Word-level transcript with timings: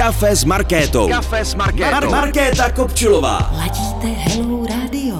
Kafe 0.00 0.36
s 0.36 0.44
Markétou. 0.44 1.08
Kafe 1.08 1.44
s 1.44 1.54
Markétou. 1.54 1.90
Mar- 1.90 2.10
Markéta 2.10 2.72
Kopčilová. 2.72 3.50
Ladíte 3.56 4.06
Hello 4.06 4.66
Radio. 4.66 5.16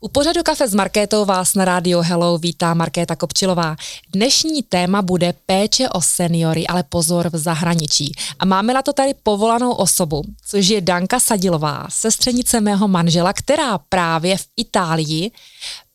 U 0.00 0.08
pořadu 0.08 0.42
Kafe 0.42 0.68
s 0.68 0.74
Markétou 0.74 1.24
vás 1.24 1.54
na 1.54 1.64
rádio 1.64 2.02
Hello 2.02 2.38
vítá 2.38 2.74
Markéta 2.74 3.16
Kopčilová. 3.16 3.76
Dnešní 4.14 4.62
téma 4.62 5.02
bude 5.02 5.34
péče 5.46 5.88
o 5.88 6.00
seniory, 6.00 6.66
ale 6.66 6.82
pozor 6.82 7.30
v 7.32 7.36
zahraničí. 7.38 8.12
A 8.38 8.44
máme 8.44 8.74
na 8.74 8.82
to 8.82 8.92
tady 8.92 9.14
povolanou 9.22 9.72
osobu, 9.72 10.22
což 10.48 10.68
je 10.68 10.80
Danka 10.80 11.20
Sadilová, 11.20 11.86
sestřenice 11.88 12.60
mého 12.60 12.88
manžela, 12.88 13.32
která 13.32 13.78
právě 13.78 14.36
v 14.36 14.44
Itálii 14.56 15.30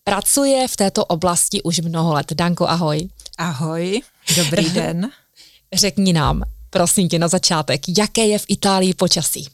pracuje 0.03 0.67
v 0.67 0.75
této 0.75 1.05
oblasti 1.05 1.61
už 1.61 1.79
mnoho 1.79 2.13
let. 2.13 2.33
Danko, 2.33 2.67
ahoj. 2.67 3.09
Ahoj, 3.37 4.01
dobrý 4.37 4.69
den. 4.73 5.09
Řekni 5.73 6.13
nám, 6.13 6.43
prosím 6.77 7.09
tě, 7.09 7.19
na 7.19 7.27
začátek, 7.27 7.81
jaké 7.97 8.25
je 8.25 8.39
v 8.39 8.45
Itálii 8.47 8.93
počasí? 8.93 9.47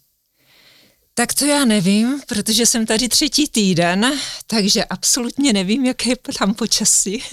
Tak 1.13 1.33
to 1.33 1.45
já 1.45 1.65
nevím, 1.65 2.21
protože 2.27 2.65
jsem 2.65 2.85
tady 2.85 3.09
třetí 3.09 3.47
týden, 3.47 4.13
takže 4.47 4.83
absolutně 4.83 5.53
nevím, 5.53 5.85
jaké 5.85 6.09
je 6.09 6.15
tam 6.39 6.53
počasí. 6.53 7.23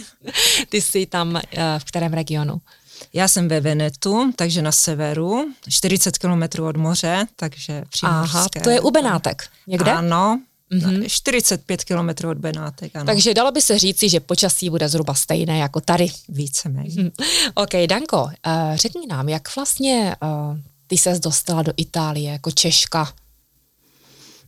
Ty 0.68 0.80
jsi 0.80 1.06
tam 1.06 1.34
uh, 1.34 1.40
v 1.78 1.84
kterém 1.84 2.12
regionu? 2.12 2.60
Já 3.12 3.28
jsem 3.28 3.48
ve 3.48 3.60
Venetu, 3.60 4.32
takže 4.36 4.62
na 4.62 4.72
severu, 4.72 5.54
40 5.68 6.18
kilometrů 6.18 6.66
od 6.66 6.76
moře, 6.76 7.26
takže 7.36 7.82
přímořské. 7.88 8.38
Aha, 8.38 8.48
to 8.62 8.70
je 8.70 8.80
u 8.80 8.90
Benátek 8.90 9.42
někde? 9.66 9.92
Ano, 9.92 10.40
mm-hmm. 10.72 11.04
45 11.08 11.84
kilometrů 11.84 12.30
od 12.30 12.38
Benátek, 12.38 12.96
ano. 12.96 13.04
Takže 13.06 13.34
dalo 13.34 13.52
by 13.52 13.62
se 13.62 13.78
říci, 13.78 14.08
že 14.08 14.20
počasí 14.20 14.70
bude 14.70 14.88
zhruba 14.88 15.14
stejné 15.14 15.58
jako 15.58 15.80
tady. 15.80 16.06
Víceméně. 16.28 17.10
OK, 17.54 17.86
Danko, 17.86 18.22
uh, 18.22 18.30
řekni 18.74 19.06
nám, 19.06 19.28
jak 19.28 19.56
vlastně 19.56 20.16
uh, 20.22 20.58
ty 20.86 20.98
ses 20.98 21.20
dostala 21.20 21.62
do 21.62 21.72
Itálie 21.76 22.32
jako 22.32 22.50
Češka? 22.50 23.12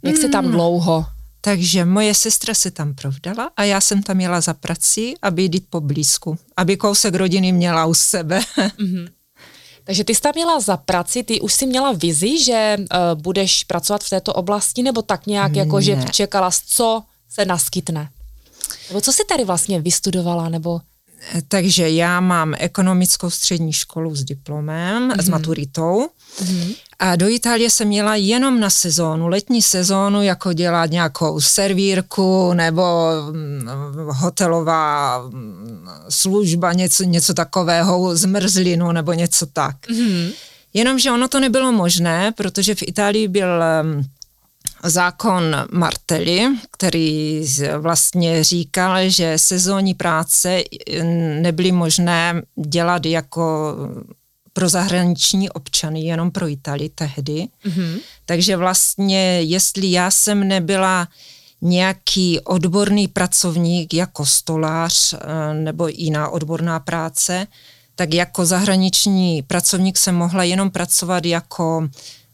Jak 0.03 0.17
jsi 0.17 0.29
tam 0.29 0.51
dlouho? 0.51 1.07
Takže 1.41 1.85
moje 1.85 2.15
sestra 2.15 2.55
se 2.55 2.71
tam 2.71 2.95
provdala 2.95 3.51
a 3.57 3.63
já 3.63 3.81
jsem 3.81 4.03
tam 4.03 4.21
jela 4.21 4.41
za 4.41 4.55
prací, 4.55 5.15
aby 5.23 5.43
jít 5.43 5.67
poblízku, 5.71 6.39
aby 6.57 6.77
kousek 6.77 7.15
rodiny 7.15 7.53
měla 7.53 7.87
u 7.87 7.95
sebe. 7.95 8.41
Takže 9.85 10.05
ty 10.05 10.15
jsi 10.15 10.21
tam 10.21 10.33
měla 10.35 10.61
za 10.61 10.77
prací, 10.77 11.23
ty 11.23 11.41
už 11.41 11.55
si 11.55 11.67
měla 11.67 11.93
vizi, 11.93 12.45
že 12.45 12.77
uh, 12.79 13.21
budeš 13.21 13.65
pracovat 13.65 14.05
v 14.05 14.11
této 14.11 14.33
oblasti, 14.33 14.83
nebo 14.83 15.03
tak 15.03 15.27
nějak 15.27 15.57
jako, 15.57 15.81
že 15.81 16.05
čekala, 16.11 16.51
co 16.67 17.03
se 17.31 17.45
naskytne? 17.45 18.09
Nebo 18.89 19.01
co 19.01 19.13
jsi 19.13 19.25
tady 19.29 19.45
vlastně 19.45 19.81
vystudovala, 19.81 20.49
nebo... 20.49 20.81
Takže 21.49 21.91
já 21.91 22.21
mám 22.21 22.55
ekonomickou 22.59 23.31
střední 23.31 23.73
školu 23.73 24.15
s 24.15 24.25
diplomem, 24.25 25.09
mm-hmm. 25.09 25.23
s 25.23 25.29
maturitou. 25.29 26.09
Mm-hmm. 26.41 26.75
A 26.99 27.17
do 27.17 27.29
Itálie 27.29 27.71
jsem 27.71 27.89
měla 27.89 28.17
jenom 28.17 28.61
na 28.61 28.71
sezónu, 28.71 29.29
letní 29.29 29.63
sezónu, 29.63 30.23
jako 30.23 30.53
dělat 30.53 30.91
nějakou 30.91 31.41
servírku 31.41 32.53
nebo 32.53 32.83
mm, 33.31 33.69
hotelová 34.09 35.23
mm, 35.29 35.89
služba, 36.09 36.73
něco, 36.73 37.05
něco 37.05 37.35
takového, 37.35 38.17
zmrzlinu 38.17 38.93
nebo 38.93 39.13
něco 39.13 39.47
tak. 39.47 39.77
Mm-hmm. 39.89 40.33
Jenomže 40.75 41.11
ono 41.11 41.29
to 41.29 41.41
nebylo 41.41 41.73
možné, 41.73 42.33
protože 42.33 42.75
v 42.75 42.83
Itálii 42.83 43.29
byl 43.29 43.63
em, 43.63 44.05
zákon 44.85 45.57
Martelli, 45.73 46.49
který 46.71 47.43
vlastně 47.79 48.45
říkal, 48.45 48.97
že 49.09 49.39
sezónní 49.39 49.95
práce 49.95 50.63
nebyly 51.41 51.73
možné 51.73 52.43
dělat 52.67 53.07
jako 53.07 53.77
pro 54.53 54.69
zahraniční 54.69 55.51
občany, 55.51 56.01
jenom 56.01 56.31
pro 56.31 56.49
Itálii 56.49 56.89
tehdy. 56.89 57.49
Mm-hmm. 57.65 57.99
Takže 58.27 58.57
vlastně, 58.57 59.43
jestli 59.43 59.91
já 59.93 60.11
jsem 60.11 60.49
nebyla 60.49 61.09
nějaký 61.61 62.41
odborný 62.41 63.09
pracovník 63.09 63.95
jako 63.95 64.27
stolář 64.27 65.15
eh, 65.15 65.55
nebo 65.55 65.89
jiná 65.89 66.29
odborná 66.29 66.81
práce, 66.81 67.47
tak 67.95 68.15
jako 68.15 68.47
zahraniční 68.47 69.43
pracovník 69.43 69.99
jsem 69.99 70.15
mohla 70.15 70.45
jenom 70.45 70.71
pracovat 70.71 71.27
jako 71.27 71.89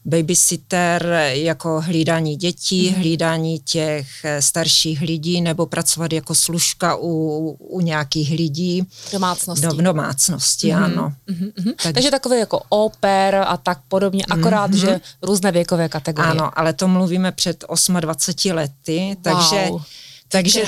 babysitter, 0.08 1.16
jako 1.30 1.80
hlídání 1.80 2.36
dětí, 2.36 2.90
mm. 2.90 2.94
hlídání 2.96 3.58
těch 3.58 4.08
eh, 4.24 4.42
starších 4.42 5.00
lidí 5.00 5.40
nebo 5.40 5.66
pracovat 5.66 6.12
jako 6.12 6.34
služka 6.34 6.96
u, 7.00 7.10
u 7.58 7.80
nějakých 7.80 8.30
lidí 8.30 8.86
Domácnosti. 9.12 9.66
do, 9.66 9.72
v 9.72 9.82
domácnosti, 9.82 10.72
mm. 10.72 10.82
ano. 10.82 11.12
Mhm, 11.26 11.50
mhm. 11.58 11.72
Takže 11.92 12.10
takové 12.10 12.38
jako 12.38 12.62
oper 12.68 13.34
a 13.34 13.56
tak 13.56 13.78
podobně, 13.88 14.24
akorát, 14.30 14.74
že 14.74 15.00
různé 15.22 15.52
věkové 15.52 15.88
kategorie. 15.88 16.30
Ano, 16.30 16.58
ale 16.58 16.72
to 16.72 16.88
mluvíme 16.88 17.32
před 17.32 17.64
28 18.00 18.54
lety, 18.54 19.16
takže... 19.22 19.66
Wow. 19.70 19.82
Takže 19.82 20.07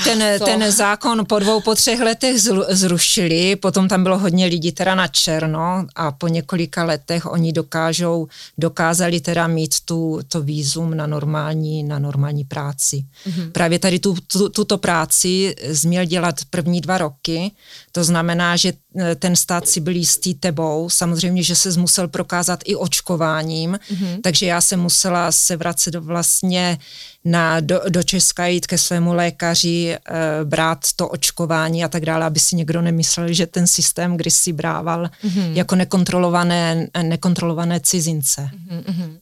ten, 0.03 0.19
kráso. 0.19 0.45
ten 0.45 0.71
zákon 0.71 1.25
po 1.25 1.39
dvou, 1.39 1.61
po 1.61 1.75
třech 1.75 1.99
letech 1.99 2.35
zru- 2.35 2.65
zrušili, 2.69 3.55
potom 3.55 3.87
tam 3.87 4.03
bylo 4.03 4.17
hodně 4.17 4.45
lidí 4.45 4.71
teda 4.71 4.95
na 4.95 5.07
černo 5.07 5.85
a 5.95 6.11
po 6.11 6.27
několika 6.27 6.83
letech 6.83 7.25
oni 7.25 7.53
dokážou, 7.53 8.27
dokázali 8.57 9.19
teda 9.19 9.47
mít 9.47 9.75
tu, 9.85 10.19
to 10.27 10.41
výzum 10.41 10.97
na 10.97 11.07
normální, 11.07 11.83
na 11.83 11.99
normální 11.99 12.43
práci. 12.43 13.05
Mm-hmm. 13.27 13.51
Právě 13.51 13.79
tady 13.79 13.99
tu, 13.99 14.15
tu, 14.27 14.49
tuto 14.49 14.77
práci 14.77 15.55
změl 15.69 16.05
dělat 16.05 16.35
první 16.49 16.81
dva 16.81 16.97
roky, 16.97 17.51
to 17.91 18.03
znamená, 18.03 18.55
že 18.55 18.73
ten 19.19 19.35
stát 19.35 19.67
si 19.67 19.79
byl 19.79 19.95
jistý 19.95 20.33
tebou, 20.33 20.89
samozřejmě, 20.89 21.43
že 21.43 21.55
se 21.55 21.79
musel 21.79 22.07
prokázat 22.07 22.59
i 22.65 22.75
očkováním, 22.75 23.79
mm-hmm. 23.93 24.21
takže 24.23 24.45
já 24.45 24.61
jsem 24.61 24.79
musela 24.79 25.31
se 25.31 25.57
vracet 25.57 25.95
vlastně 25.95 26.77
na, 27.25 27.59
do, 27.59 27.81
do 27.89 28.03
Česka 28.03 28.45
jít 28.45 28.67
ke 28.67 28.77
svému 28.77 29.13
lékaři, 29.13 29.93
e, 29.93 29.99
brát 30.43 30.85
to 30.95 31.07
očkování 31.07 31.83
a 31.83 31.87
tak 31.87 32.05
dále, 32.05 32.25
aby 32.25 32.39
si 32.39 32.55
někdo 32.55 32.81
nemyslel, 32.81 33.33
že 33.33 33.47
ten 33.47 33.67
systém 33.67 34.17
kdysi 34.17 34.53
brával 34.53 35.05
mm-hmm. 35.05 35.53
jako 35.53 35.75
nekontrolované, 35.75 36.87
nekontrolované 37.01 37.79
cizince. 37.79 38.49
Mm-hmm. 38.69 39.17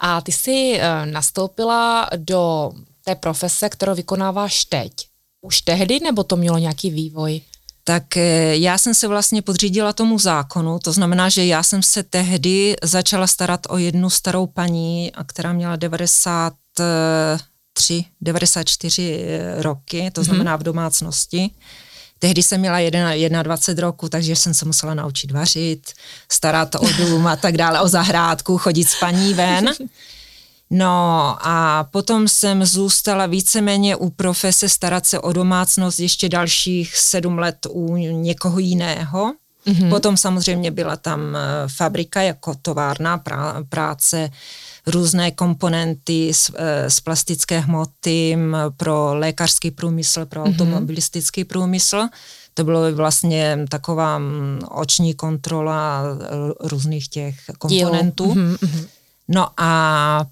A 0.00 0.20
ty 0.20 0.32
jsi 0.32 0.74
uh, 0.74 1.12
nastoupila 1.12 2.10
do 2.16 2.72
té 3.04 3.14
profese, 3.14 3.68
kterou 3.68 3.94
vykonáváš 3.94 4.64
teď. 4.64 4.92
Už 5.40 5.60
tehdy, 5.60 6.00
nebo 6.00 6.24
to 6.24 6.36
mělo 6.36 6.58
nějaký 6.58 6.90
vývoj? 6.90 7.40
Tak 7.84 8.16
eh, 8.16 8.56
já 8.56 8.78
jsem 8.78 8.94
se 8.94 9.08
vlastně 9.08 9.42
podřídila 9.42 9.92
tomu 9.92 10.18
zákonu, 10.18 10.78
to 10.78 10.92
znamená, 10.92 11.28
že 11.28 11.46
já 11.46 11.62
jsem 11.62 11.82
se 11.82 12.02
tehdy 12.02 12.76
začala 12.82 13.26
starat 13.26 13.60
o 13.68 13.78
jednu 13.78 14.10
starou 14.10 14.46
paní, 14.46 15.12
která 15.26 15.52
měla 15.52 15.76
93, 15.76 18.04
94 18.20 19.24
eh, 19.24 19.62
roky, 19.62 20.10
to 20.10 20.24
znamená 20.24 20.56
v 20.56 20.62
domácnosti. 20.62 21.50
Tehdy 22.18 22.42
jsem 22.42 22.60
měla 22.60 22.78
21 23.42 23.86
roku, 23.86 24.08
takže 24.08 24.36
jsem 24.36 24.54
se 24.54 24.64
musela 24.64 24.94
naučit 24.94 25.30
vařit, 25.30 25.92
starat 26.32 26.74
o 26.74 26.88
dům 26.98 27.26
a 27.26 27.36
tak 27.36 27.56
dále, 27.56 27.80
o 27.80 27.88
zahrádku, 27.88 28.58
chodit 28.58 28.84
s 28.84 29.00
paní 29.00 29.34
ven. 29.34 29.68
No 30.74 31.36
a 31.40 31.84
potom 31.90 32.28
jsem 32.28 32.64
zůstala 32.64 33.26
víceméně 33.26 33.96
u 33.96 34.10
profese 34.10 34.68
starat 34.68 35.06
se 35.06 35.18
o 35.18 35.32
domácnost 35.32 36.00
ještě 36.00 36.28
dalších 36.28 36.96
sedm 36.96 37.38
let 37.38 37.66
u 37.70 37.96
někoho 37.96 38.58
jiného. 38.58 39.32
Mm-hmm. 39.66 39.90
Potom 39.90 40.16
samozřejmě 40.16 40.70
byla 40.70 40.96
tam 40.96 41.36
eh, 41.36 41.40
fabrika 41.76 42.22
jako 42.22 42.54
továrna 42.62 43.18
prá- 43.18 43.64
práce, 43.68 44.30
různé 44.86 45.30
komponenty 45.30 46.34
z, 46.34 46.50
eh, 46.54 46.90
z 46.90 47.00
plastické 47.00 47.60
hmoty 47.60 48.38
pro 48.76 49.14
lékařský 49.14 49.70
průmysl, 49.70 50.26
pro 50.26 50.42
mm-hmm. 50.42 50.48
automobilistický 50.48 51.44
průmysl. 51.44 52.08
To 52.54 52.64
bylo 52.64 52.92
vlastně 52.92 53.58
taková 53.68 54.20
oční 54.68 55.14
kontrola 55.14 56.02
eh, 56.02 56.26
různých 56.68 57.08
těch 57.08 57.36
komponentů. 57.58 58.34
Mhm, 58.34 58.56
No 59.28 59.48
a 59.56 60.24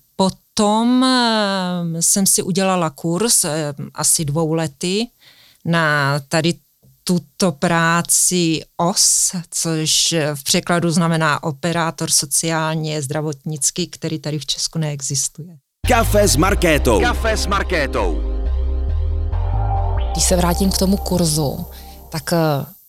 potom 0.55 1.05
eh, 1.05 2.03
jsem 2.03 2.27
si 2.27 2.43
udělala 2.43 2.91
kurz 2.91 3.45
eh, 3.45 3.75
asi 3.95 4.25
dvou 4.25 4.53
lety 4.53 5.09
na 5.65 6.19
tady 6.29 6.55
tuto 7.05 7.53
práci 7.53 8.61
OS, 8.77 9.33
což 9.51 10.15
v 10.35 10.45
překladu 10.45 10.91
znamená 10.91 11.43
operátor 11.43 12.11
sociálně 12.11 13.03
zdravotnický, 13.03 13.87
který 13.87 14.19
tady 14.19 14.39
v 14.39 14.47
Česku 14.47 14.79
neexistuje. 14.79 15.57
Kafe 15.89 16.29
s 16.29 16.37
Markétou. 16.37 17.01
Kafe 17.01 17.37
s 17.37 17.47
Markétou. 17.47 18.21
Když 20.13 20.25
se 20.25 20.37
vrátím 20.37 20.71
k 20.71 20.79
tomu 20.79 20.97
kurzu, 20.97 21.67
tak 22.09 22.33
eh, 22.33 22.37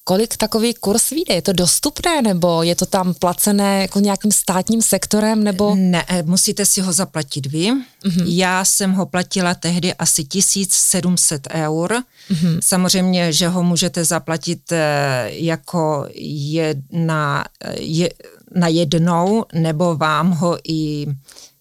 kolik 0.04 0.38
takový 0.38 0.74
kurz 0.74 1.10
vyjde? 1.10 1.34
Je 1.34 1.42
to 1.42 1.54
dostupné, 1.54 2.22
nebo 2.22 2.64
je 2.64 2.76
to 2.76 2.86
tam 2.86 3.14
placené 3.14 3.82
jako 3.82 4.00
nějakým 4.00 4.32
státním 4.32 4.82
sektorem, 4.82 5.44
nebo... 5.44 5.76
Ne, 5.76 6.06
eh, 6.08 6.24
musíte 6.24 6.66
si 6.66 6.82
ho 6.82 6.94
zaplatit 6.94 7.46
vy. 7.46 7.72
Mm-hmm. 7.72 8.24
Já 8.26 8.66
jsem 8.66 8.92
ho 8.94 9.06
platila 9.06 9.54
tehdy 9.56 9.94
asi 9.94 10.24
1700 10.24 11.48
eur. 11.52 11.94
Mm-hmm. 11.94 12.60
Samozřejmě, 12.64 13.34
že 13.34 13.48
ho 13.48 13.64
můžete 13.64 14.06
zaplatit 14.06 14.72
eh, 14.72 15.30
jako 15.30 16.08
jedna, 16.16 17.46
eh, 17.64 17.82
je, 17.82 18.10
na 18.56 18.68
jednou, 18.68 19.46
nebo 19.54 19.96
vám 19.96 20.32
ho 20.32 20.58
i 20.68 21.08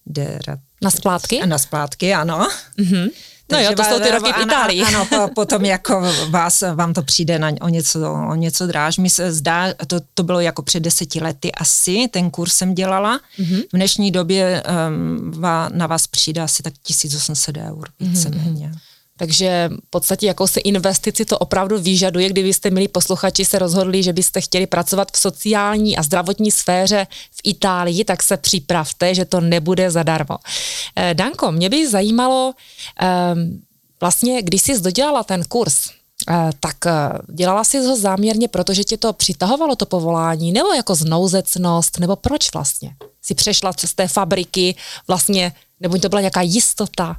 jde 0.05 0.39
Na 0.81 0.91
splátky? 0.91 1.41
na 1.45 1.57
splátky, 1.57 2.13
ano. 2.13 2.49
Mm-hmm. 2.79 3.09
No 3.51 3.59
jo, 3.59 3.71
to 3.75 3.83
jsou 3.83 3.99
ty 3.99 4.11
roky 4.11 4.33
v 4.33 4.41
Itálii. 4.41 4.81
Ano, 4.83 5.07
ano, 5.11 5.29
potom 5.35 5.65
jako 5.65 6.01
vás, 6.29 6.63
vám 6.75 6.93
to 6.93 7.01
přijde 7.01 7.39
na, 7.39 7.51
o, 7.61 7.69
něco, 7.69 8.13
o 8.29 8.35
něco 8.35 8.67
dráž. 8.67 8.97
Mi 8.97 9.09
se 9.09 9.31
zdá, 9.31 9.73
to, 9.87 9.99
to 10.13 10.23
bylo 10.23 10.39
jako 10.39 10.61
před 10.61 10.79
deseti 10.79 11.19
lety 11.19 11.51
asi, 11.51 12.07
ten 12.11 12.31
kurz 12.31 12.53
jsem 12.53 12.75
dělala. 12.75 13.19
Mm-hmm. 13.39 13.63
V 13.73 13.75
dnešní 13.75 14.11
době 14.11 14.63
um, 14.89 15.41
na 15.73 15.87
vás 15.87 16.07
přijde 16.07 16.41
asi 16.41 16.63
tak 16.63 16.73
1800 16.83 17.57
eur, 17.57 17.89
víceméně. 17.99 18.67
Mm-hmm. 18.67 18.90
Takže 19.21 19.69
v 19.87 19.89
podstatě 19.89 20.27
jakousi 20.27 20.59
investici 20.59 21.25
to 21.25 21.37
opravdu 21.37 21.79
vyžaduje, 21.79 22.29
kdyby 22.29 22.53
jste, 22.53 22.69
milí 22.69 22.87
posluchači, 22.87 23.45
se 23.45 23.59
rozhodli, 23.59 24.03
že 24.03 24.13
byste 24.13 24.41
chtěli 24.41 24.67
pracovat 24.67 25.11
v 25.11 25.19
sociální 25.19 25.97
a 25.97 26.03
zdravotní 26.03 26.51
sféře 26.51 27.07
v 27.31 27.41
Itálii, 27.43 28.05
tak 28.05 28.23
se 28.23 28.37
připravte, 28.37 29.15
že 29.15 29.25
to 29.25 29.41
nebude 29.41 29.91
zadarmo. 29.91 30.37
Eh, 30.95 31.13
Danko, 31.13 31.51
mě 31.51 31.69
by 31.69 31.89
zajímalo, 31.89 32.53
eh, 33.01 33.07
vlastně, 34.01 34.41
když 34.41 34.61
jsi 34.61 34.81
dodělala 34.81 35.23
ten 35.23 35.43
kurz, 35.43 35.89
eh, 36.29 36.49
tak 36.59 36.77
dělala 37.33 37.63
jsi 37.63 37.77
ho 37.79 37.95
záměrně, 37.97 38.47
protože 38.47 38.83
tě 38.83 38.97
to 38.97 39.13
přitahovalo 39.13 39.75
to 39.75 39.85
povolání, 39.85 40.51
nebo 40.51 40.73
jako 40.73 40.95
znouzecnost, 40.95 41.99
nebo 41.99 42.15
proč 42.15 42.53
vlastně? 42.53 42.95
Si 43.21 43.35
přešla 43.35 43.73
z 43.85 43.93
té 43.93 44.07
fabriky 44.07 44.75
vlastně, 45.07 45.53
nebo 45.79 45.97
to 45.97 46.09
byla 46.09 46.21
nějaká 46.21 46.41
jistota? 46.41 47.17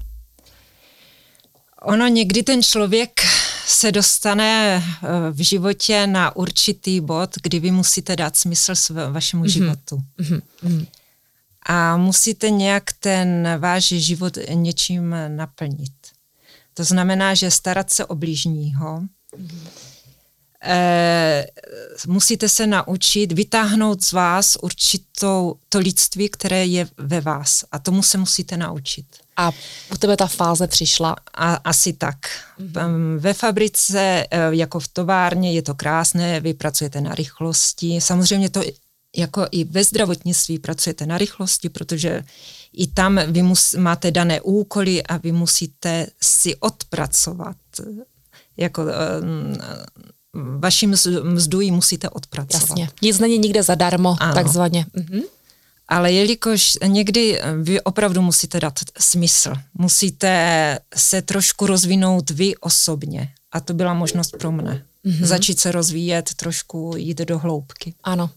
Ono 1.83 2.07
někdy 2.07 2.43
ten 2.43 2.63
člověk 2.63 3.21
se 3.67 3.93
dostane 3.93 4.77
eh, 4.77 5.09
v 5.31 5.45
životě 5.45 6.07
na 6.07 6.37
určitý 6.37 7.01
bod, 7.01 7.31
kdy 7.43 7.61
vy 7.61 7.71
musíte 7.71 8.17
dát 8.17 8.37
smysl 8.37 8.75
vašemu 9.11 9.45
mm-hmm. 9.45 9.49
životu. 9.49 10.03
Mm-hmm. 10.19 10.87
A 11.67 11.97
musíte 11.97 12.51
nějak 12.51 12.93
ten 12.93 13.49
váš 13.59 13.85
život 13.85 14.39
něčím 14.55 15.17
naplnit. 15.29 15.93
To 16.75 16.85
znamená, 16.85 17.35
že 17.35 17.51
starat 17.51 17.91
se 17.91 18.05
o 18.05 18.15
blížního, 18.15 19.03
mm-hmm. 19.37 19.69
e, 20.63 21.47
musíte 22.07 22.49
se 22.49 22.67
naučit 22.67 23.33
vytáhnout 23.33 24.05
z 24.05 24.13
vás 24.13 24.57
určitou 24.63 25.57
to 25.69 25.79
lidství, 25.79 26.29
které 26.29 26.67
je 26.67 26.89
ve 26.97 27.21
vás. 27.21 27.65
A 27.73 27.79
tomu 27.79 28.03
se 28.03 28.19
musíte 28.19 28.57
naučit. 28.57 29.07
A 29.37 29.51
u 29.93 29.97
tebe 29.99 30.17
ta 30.17 30.27
fáze 30.27 30.67
přišla? 30.67 31.17
A, 31.35 31.55
asi 31.55 31.93
tak. 31.93 32.17
Mm-hmm. 32.61 33.19
Ve 33.19 33.35
fabrice, 33.35 34.27
eh, 34.31 34.49
jako 34.51 34.81
v 34.81 34.89
továrně, 34.89 35.53
je 35.53 35.63
to 35.63 35.75
krásné, 35.75 36.41
vy 36.41 36.55
pracujete 36.55 37.01
na 37.01 37.15
rychlosti. 37.15 38.01
Samozřejmě 38.01 38.51
to 38.51 38.63
jako 39.17 39.47
i 39.51 39.65
ve 39.65 39.85
zdravotnictví 39.85 40.59
pracujete 40.59 41.07
na 41.07 41.19
rychlosti, 41.19 41.69
protože 41.69 42.25
i 42.73 42.87
tam 42.87 43.21
vy 43.27 43.43
mus, 43.43 43.75
máte 43.75 44.11
dané 44.11 44.41
úkoly 44.41 45.03
a 45.03 45.17
vy 45.17 45.33
musíte 45.33 46.07
si 46.21 46.57
odpracovat. 46.57 47.57
Jako, 48.57 48.83
vaši 50.59 50.87
mzdu 51.23 51.61
musíte 51.71 52.09
odpracovat. 52.09 52.69
Jasně. 52.69 52.89
Nic 53.03 53.19
není 53.19 53.39
nikde 53.39 53.63
zadarmo, 53.63 54.17
ano. 54.21 54.35
takzvaně. 54.35 54.87
Mhm 54.95 55.23
ale 55.93 56.13
jelikož 56.13 56.79
někdy 56.87 57.41
vy 57.63 57.81
opravdu 57.81 58.23
musíte 58.23 58.61
dát 58.61 58.79
smysl, 58.99 59.53
musíte 59.75 60.79
se 60.97 61.23
trošku 61.23 61.67
rozvinout 61.67 62.31
vy 62.31 62.57
osobně. 62.57 63.29
A 63.53 63.61
to 63.61 63.75
byla 63.75 63.95
možnost 63.95 64.35
pro 64.39 64.53
mne. 64.53 64.83
Mm-hmm. 65.07 65.25
Začít 65.25 65.61
se 65.61 65.73
rozvíjet, 65.73 66.35
trošku 66.35 66.95
jít 66.97 67.19
do 67.19 67.39
hloubky. 67.39 67.95
Ano. 68.05 68.31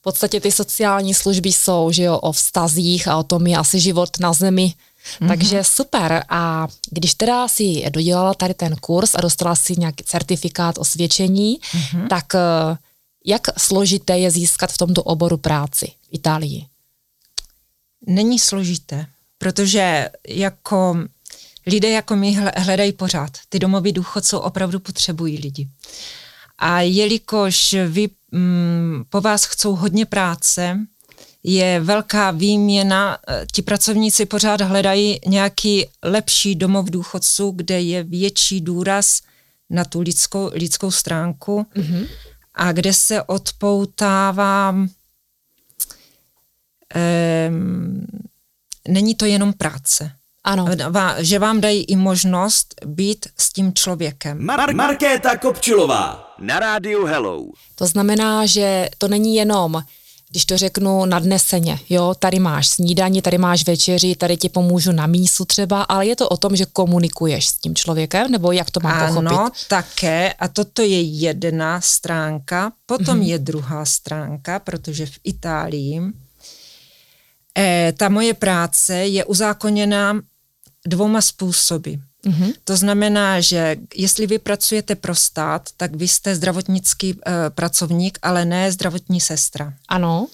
V 0.00 0.02
podstatě 0.02 0.40
ty 0.40 0.52
sociální 0.52 1.14
služby 1.14 1.48
jsou, 1.48 1.90
že 1.92 2.02
jo, 2.02 2.18
o 2.18 2.32
vztazích 2.32 3.08
a 3.08 3.16
o 3.16 3.22
tom 3.22 3.46
je 3.46 3.56
asi 3.56 3.80
život 3.80 4.20
na 4.20 4.32
zemi. 4.32 4.72
Mm-hmm. 4.72 5.28
Takže 5.28 5.64
super. 5.64 6.24
A 6.28 6.68
když 6.90 7.14
teda 7.14 7.48
si 7.48 7.84
dodělala 7.90 8.34
tady 8.34 8.54
ten 8.54 8.76
kurz 8.76 9.14
a 9.14 9.20
dostala 9.20 9.54
si 9.54 9.74
nějaký 9.78 10.04
certifikát 10.04 10.78
osvědčení, 10.78 11.58
mm-hmm. 11.60 12.08
tak 12.08 12.34
eh, 12.34 12.76
jak 13.24 13.42
složité 13.58 14.18
je 14.18 14.30
získat 14.30 14.72
v 14.72 14.78
tomto 14.78 15.02
oboru 15.02 15.36
práci 15.36 15.86
v 15.86 16.08
Itálii? 16.10 16.66
Není 18.06 18.38
složité, 18.38 19.06
protože 19.38 20.08
jako 20.28 20.96
lidé 21.66 21.90
jako 21.90 22.16
my 22.16 22.38
hledají 22.56 22.92
pořád. 22.92 23.30
Ty 23.48 23.58
domovy 23.58 23.92
důchodců 23.92 24.38
opravdu 24.38 24.80
potřebují 24.80 25.38
lidi. 25.38 25.68
A 26.58 26.80
jelikož 26.80 27.74
vy, 27.88 28.08
mm, 28.30 29.04
po 29.10 29.20
vás 29.20 29.44
chcou 29.44 29.74
hodně 29.74 30.06
práce, 30.06 30.78
je 31.42 31.80
velká 31.80 32.30
výměna, 32.30 33.18
eh, 33.28 33.46
ti 33.52 33.62
pracovníci 33.62 34.26
pořád 34.26 34.60
hledají 34.60 35.20
nějaký 35.26 35.86
lepší 36.02 36.54
domov 36.54 36.90
důchodců, 36.90 37.50
kde 37.50 37.80
je 37.80 38.02
větší 38.02 38.60
důraz 38.60 39.20
na 39.70 39.84
tu 39.84 40.00
lidskou, 40.00 40.50
lidskou 40.52 40.90
stránku 40.90 41.66
mm-hmm. 41.76 42.06
a 42.54 42.72
kde 42.72 42.92
se 42.92 43.22
odpoutává 43.22 44.74
není 48.88 49.14
to 49.14 49.24
jenom 49.24 49.52
práce. 49.52 50.10
Ano. 50.44 50.66
Že 51.18 51.38
vám 51.38 51.60
dají 51.60 51.84
i 51.84 51.96
možnost 51.96 52.74
být 52.86 53.26
s 53.38 53.52
tím 53.52 53.74
člověkem. 53.74 54.46
Mar- 54.46 54.74
Markéta 54.74 55.38
Kopčilová. 55.38 56.34
Na 56.40 56.58
rádiu 56.58 57.06
Hello. 57.06 57.44
To 57.74 57.86
znamená, 57.86 58.46
že 58.46 58.88
to 58.98 59.08
není 59.08 59.36
jenom 59.36 59.82
když 60.34 60.44
to 60.44 60.56
řeknu 60.56 61.04
nadneseně, 61.04 61.78
jo, 61.88 62.14
tady 62.18 62.38
máš 62.38 62.68
snídaní, 62.68 63.22
tady 63.22 63.38
máš 63.38 63.66
večeři, 63.66 64.16
tady 64.16 64.36
ti 64.36 64.48
pomůžu 64.48 64.92
na 64.92 65.06
mísu 65.06 65.44
třeba, 65.44 65.82
ale 65.82 66.06
je 66.06 66.16
to 66.16 66.28
o 66.28 66.36
tom, 66.36 66.56
že 66.56 66.66
komunikuješ 66.72 67.48
s 67.48 67.54
tím 67.54 67.74
člověkem, 67.74 68.30
nebo 68.30 68.52
jak 68.52 68.70
to 68.70 68.80
mám 68.80 68.92
ano, 68.92 69.06
pochopit? 69.06 69.38
Ano, 69.38 69.50
také, 69.68 70.32
a 70.32 70.48
toto 70.48 70.82
je 70.82 71.00
jedna 71.02 71.80
stránka, 71.80 72.72
potom 72.86 73.18
mm-hmm. 73.18 73.26
je 73.26 73.38
druhá 73.38 73.84
stránka, 73.84 74.58
protože 74.58 75.06
v 75.06 75.18
Itálii 75.24 76.00
E, 77.58 77.92
ta 77.96 78.08
moje 78.08 78.34
práce 78.34 78.94
je 78.94 79.24
uzákoněna 79.24 80.20
dvouma 80.86 81.20
způsoby. 81.20 81.92
Mm-hmm. 82.24 82.54
To 82.64 82.76
znamená, 82.76 83.40
že 83.40 83.76
jestli 83.94 84.26
vy 84.26 84.38
pracujete 84.38 84.94
pro 84.94 85.14
stát, 85.14 85.68
tak 85.76 85.94
vy 85.94 86.08
jste 86.08 86.34
zdravotnický 86.34 87.10
e, 87.10 87.14
pracovník, 87.50 88.18
ale 88.22 88.44
ne 88.44 88.72
zdravotní 88.72 89.20
sestra. 89.20 89.74
Ano. 89.88 90.26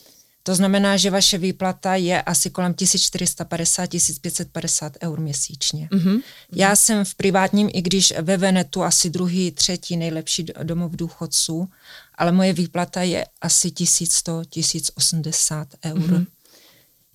To 0.42 0.54
znamená, 0.54 0.96
že 0.96 1.10
vaše 1.10 1.38
výplata 1.38 1.94
je 1.94 2.22
asi 2.22 2.50
kolem 2.50 2.72
1450-1550 2.72 4.90
eur 5.02 5.20
měsíčně. 5.20 5.88
Mm-hmm. 5.92 6.20
Já 6.52 6.76
jsem 6.76 7.04
v 7.04 7.14
privátním, 7.14 7.70
i 7.72 7.82
když 7.82 8.12
ve 8.20 8.36
Venetu 8.36 8.82
asi 8.82 9.10
druhý, 9.10 9.50
třetí 9.50 9.96
nejlepší 9.96 10.46
domov 10.62 10.92
důchodců, 10.92 11.68
ale 12.14 12.32
moje 12.32 12.52
výplata 12.52 13.02
je 13.02 13.26
asi 13.40 13.68
1100-1080 13.68 15.66
eur. 15.84 15.98
Mm-hmm. 15.98 16.26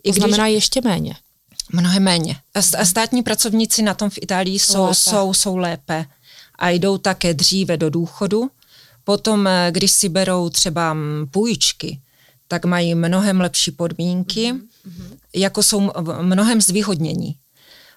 I 0.06 0.14
to 0.14 0.20
znamená 0.20 0.48
ještě 0.48 0.82
méně. 0.82 1.16
Mnohem 1.72 2.04
méně. 2.04 2.36
A 2.78 2.86
státní 2.86 3.24
pracovníci 3.24 3.82
na 3.82 3.94
tom 3.94 4.10
v 4.10 4.18
Itálii 4.22 4.60
jsou 4.60 4.84
lépe. 4.84 4.96
jsou, 4.96 5.34
jsou 5.34 5.58
lépe 5.58 6.06
a 6.56 6.70
jdou 6.70 6.98
také 6.98 7.34
dříve 7.34 7.78
do 7.78 7.90
důchodu. 7.90 8.50
Potom, 9.04 9.48
eh, 9.48 9.68
když 9.72 9.92
si 9.92 10.10
berou 10.10 10.50
třeba 10.50 10.94
mm, 10.94 11.28
půjčky, 11.32 12.00
tak 12.48 12.66
mají 12.66 12.96
mnohem 12.96 13.42
lepší 13.42 13.72
podmínky, 13.72 14.54
mm-hmm. 14.54 15.18
jako 15.36 15.64
jsou 15.64 15.92
mnohem 16.22 16.62
zvýhodnění. 16.62 17.36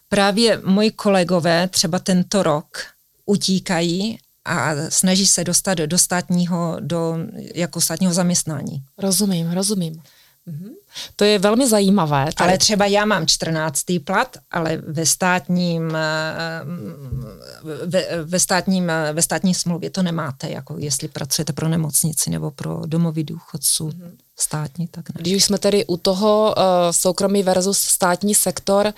Právě 0.09 0.61
moji 0.65 0.91
kolegové 0.91 1.69
třeba 1.69 1.99
tento 1.99 2.43
rok 2.43 2.79
utíkají 3.27 4.19
a 4.45 4.75
snaží 4.89 5.27
se 5.27 5.45
dostat 5.45 5.75
do 5.79 5.99
státního, 5.99 6.77
do, 6.81 7.15
jako 7.55 7.81
státního 7.81 8.13
zaměstnání. 8.13 8.83
Rozumím, 8.99 9.53
rozumím. 9.53 10.03
Mm-hmm. 10.49 10.71
To 11.17 11.25
je 11.25 11.39
velmi 11.39 11.69
zajímavé. 11.69 12.25
Tady. 12.25 12.49
Ale 12.49 12.59
třeba 12.59 12.87
já 12.87 13.05
mám 13.05 13.27
14. 13.27 13.85
plat, 14.05 14.37
ale 14.51 14.77
ve 14.77 15.07
státním, 15.07 15.97
eh, 15.97 16.65
ve, 17.87 18.25
ve, 18.25 18.41
státním, 18.41 18.91
eh, 18.91 19.13
ve 19.13 19.23
státní 19.23 19.55
smlouvě 19.55 19.91
to 19.91 20.03
nemáte, 20.03 20.51
jako 20.51 20.79
jestli 20.79 21.09
pracujete 21.09 21.53
pro 21.53 21.69
nemocnici 21.69 22.31
nebo 22.31 22.51
pro 22.51 22.83
domovy 22.87 23.25
důchodců 23.25 23.89
mm-hmm. 23.89 24.11
státní, 24.39 24.87
tak 24.87 25.09
ne. 25.09 25.15
Když 25.19 25.45
jsme 25.45 25.59
tedy 25.59 25.87
u 25.87 25.97
toho 25.97 26.55
uh, 26.57 26.63
soukromý 26.91 27.43
versus 27.43 27.79
státní 27.79 28.35
sektor, 28.35 28.87
uh, 28.87 28.93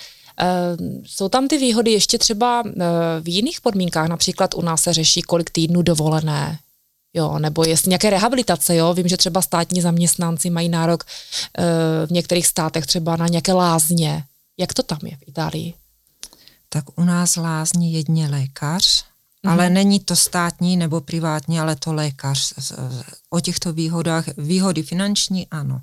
jsou 1.06 1.28
tam 1.28 1.48
ty 1.48 1.58
výhody 1.58 1.90
ještě 1.90 2.18
třeba 2.18 2.62
uh, 2.64 2.72
v 3.20 3.28
jiných 3.28 3.60
podmínkách, 3.60 4.08
například 4.08 4.54
u 4.54 4.62
nás 4.62 4.82
se 4.82 4.92
řeší, 4.92 5.22
kolik 5.22 5.50
týdnů 5.50 5.82
dovolené 5.82 6.58
jo, 7.14 7.38
nebo 7.38 7.64
jestli 7.64 7.88
nějaké 7.88 8.10
rehabilitace, 8.10 8.76
jo, 8.76 8.94
vím, 8.94 9.08
že 9.08 9.16
třeba 9.16 9.42
státní 9.42 9.80
zaměstnanci 9.80 10.50
mají 10.50 10.68
nárok 10.68 11.04
e, 11.04 12.06
v 12.06 12.10
některých 12.10 12.46
státech 12.46 12.86
třeba 12.86 13.16
na 13.16 13.28
nějaké 13.28 13.52
lázně. 13.52 14.24
Jak 14.58 14.74
to 14.74 14.82
tam 14.82 14.98
je 15.02 15.16
v 15.16 15.28
Itálii? 15.28 15.74
Tak 16.68 16.98
u 16.98 17.04
nás 17.04 17.36
lázní 17.36 17.92
jedně 17.92 18.28
lékař, 18.28 18.84
mm-hmm. 18.84 19.50
ale 19.50 19.70
není 19.70 20.00
to 20.00 20.16
státní 20.16 20.76
nebo 20.76 21.00
privátní, 21.00 21.60
ale 21.60 21.76
to 21.76 21.92
lékař. 21.92 22.52
O 23.30 23.40
těchto 23.40 23.72
výhodách, 23.72 24.24
výhody 24.36 24.82
finanční 24.82 25.46
ano. 25.50 25.80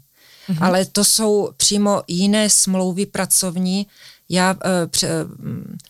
mm-hmm. 0.50 0.66
ale 0.66 0.86
to 0.86 1.04
jsou 1.04 1.52
přímo 1.58 2.04
jiné 2.08 2.50
smlouvy 2.50 3.06
pracovní. 3.06 3.88
Já 4.30 4.56
e, 4.66 4.88
pře, 4.88 5.10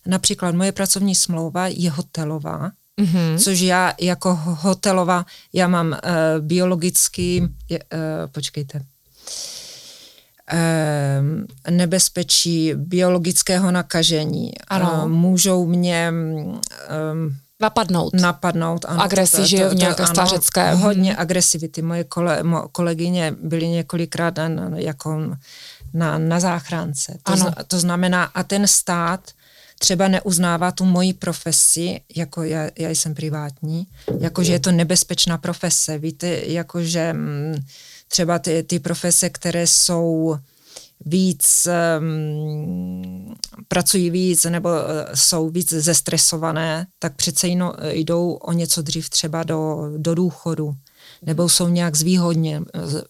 například 0.05 0.55
moje 0.55 0.71
pracovní 0.71 1.15
smlouva 1.15 1.67
je 1.67 1.91
hotelová, 1.91 2.71
mm-hmm. 3.01 3.43
což 3.43 3.59
já 3.59 3.93
jako 4.01 4.39
hotelová, 4.43 5.25
já 5.53 5.67
mám 5.67 5.93
e, 5.93 5.99
biologický, 6.39 7.47
e, 7.71 7.79
počkejte, 8.31 8.81
nebezpečí 11.69 12.73
biologického 12.75 13.71
nakažení. 13.71 14.51
Ano. 14.67 15.09
Můžou 15.09 15.65
mě 15.65 16.11
Napadnout. 17.59 18.13
Napadnout, 18.13 18.85
ano. 18.85 19.03
Agresi, 19.03 19.47
že 19.47 19.57
jo, 19.57 19.73
nějaké 19.73 20.03
ano, 20.03 20.13
stařecké. 20.13 20.73
Hodně 20.73 21.17
agresivity. 21.17 21.81
Moje 21.81 22.03
kole, 22.03 22.43
mo, 22.43 22.67
kolegyně 22.71 23.35
byly 23.41 23.67
několikrát 23.67 24.37
na, 24.37 24.47
na, 24.47 24.77
jako 24.77 25.21
na, 25.93 26.17
na 26.17 26.39
záchrance. 26.39 27.17
To, 27.23 27.31
ano. 27.31 27.41
Zna, 27.41 27.55
to 27.67 27.79
znamená, 27.79 28.23
a 28.23 28.43
ten 28.43 28.67
stát 28.67 29.31
třeba 29.79 30.07
neuznává 30.07 30.71
tu 30.71 30.85
moji 30.85 31.13
profesi, 31.13 32.01
jako 32.15 32.43
já, 32.43 32.69
já 32.79 32.89
jsem 32.89 33.15
privátní, 33.15 33.87
jakože 34.19 34.53
je 34.53 34.59
to 34.59 34.71
nebezpečná 34.71 35.37
profese. 35.37 35.97
Víte, 35.97 36.41
jakože 36.45 37.13
mm, 37.13 37.55
třeba 38.07 38.39
ty, 38.39 38.63
ty 38.63 38.79
profese, 38.79 39.29
které 39.29 39.67
jsou 39.67 40.37
víc, 41.05 41.67
um, 41.99 43.35
pracují 43.67 44.09
víc 44.09 44.43
nebo 44.43 44.69
uh, 44.69 44.75
jsou 45.13 45.49
víc 45.49 45.69
zestresované, 45.69 46.87
tak 46.99 47.15
přece 47.15 47.47
jino, 47.47 47.73
jdou 47.89 48.31
o 48.31 48.51
něco 48.51 48.81
dřív 48.81 49.09
třeba 49.09 49.43
do, 49.43 49.91
do 49.97 50.15
důchodu 50.15 50.75
nebo 51.21 51.49
jsou 51.49 51.67
nějak 51.67 51.95
zvýhodně, 51.95 52.61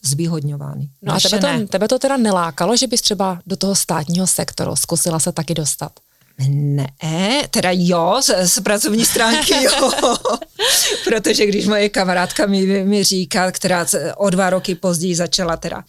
zvýhodňovány. 0.01 0.89
No 1.01 1.13
a 1.13 1.19
tebe 1.19 1.39
to, 1.39 1.67
tebe 1.67 1.87
to 1.87 1.99
teda 1.99 2.17
nelákalo, 2.17 2.77
že 2.77 2.87
bys 2.87 3.01
třeba 3.01 3.39
do 3.47 3.55
toho 3.55 3.75
státního 3.75 4.27
sektoru 4.27 4.75
zkusila 4.75 5.19
se 5.19 5.31
taky 5.31 5.53
dostat? 5.53 5.91
Ne, 6.39 7.47
teda 7.49 7.69
jo, 7.73 8.21
z, 8.21 8.47
z 8.47 8.59
pracovní 8.59 9.05
stránky 9.05 9.53
jo, 9.63 9.91
protože 11.03 11.45
když 11.45 11.67
moje 11.67 11.89
kamarádka 11.89 12.45
mi, 12.45 12.85
mi 12.85 13.03
říká, 13.03 13.51
která 13.51 13.85
o 14.15 14.29
dva 14.29 14.49
roky 14.49 14.75
později 14.75 15.15
začala 15.15 15.57
teda 15.57 15.83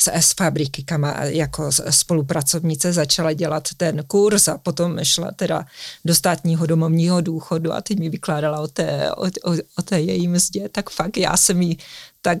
z, 0.00 0.08
z 0.20 0.32
fabriky 0.32 0.82
kama, 0.82 1.24
jako 1.24 1.70
spolupracovnice 1.90 2.92
začala 2.92 3.32
dělat 3.32 3.68
ten 3.76 4.04
kurz 4.06 4.48
a 4.48 4.58
potom 4.58 4.98
šla 5.02 5.30
teda 5.30 5.66
do 6.04 6.14
státního 6.14 6.66
domovního 6.66 7.20
důchodu 7.20 7.72
a 7.72 7.80
ty 7.80 7.96
mi 7.96 8.08
vykládala 8.08 8.60
o 8.60 8.68
té, 8.68 9.12
o, 9.12 9.24
o, 9.24 9.52
o 9.78 9.82
té 9.82 10.00
její 10.00 10.28
mzdě, 10.28 10.68
tak 10.68 10.90
fakt 10.90 11.16
já 11.16 11.36
jsem 11.36 11.62
jí 11.62 11.78
tak 12.22 12.38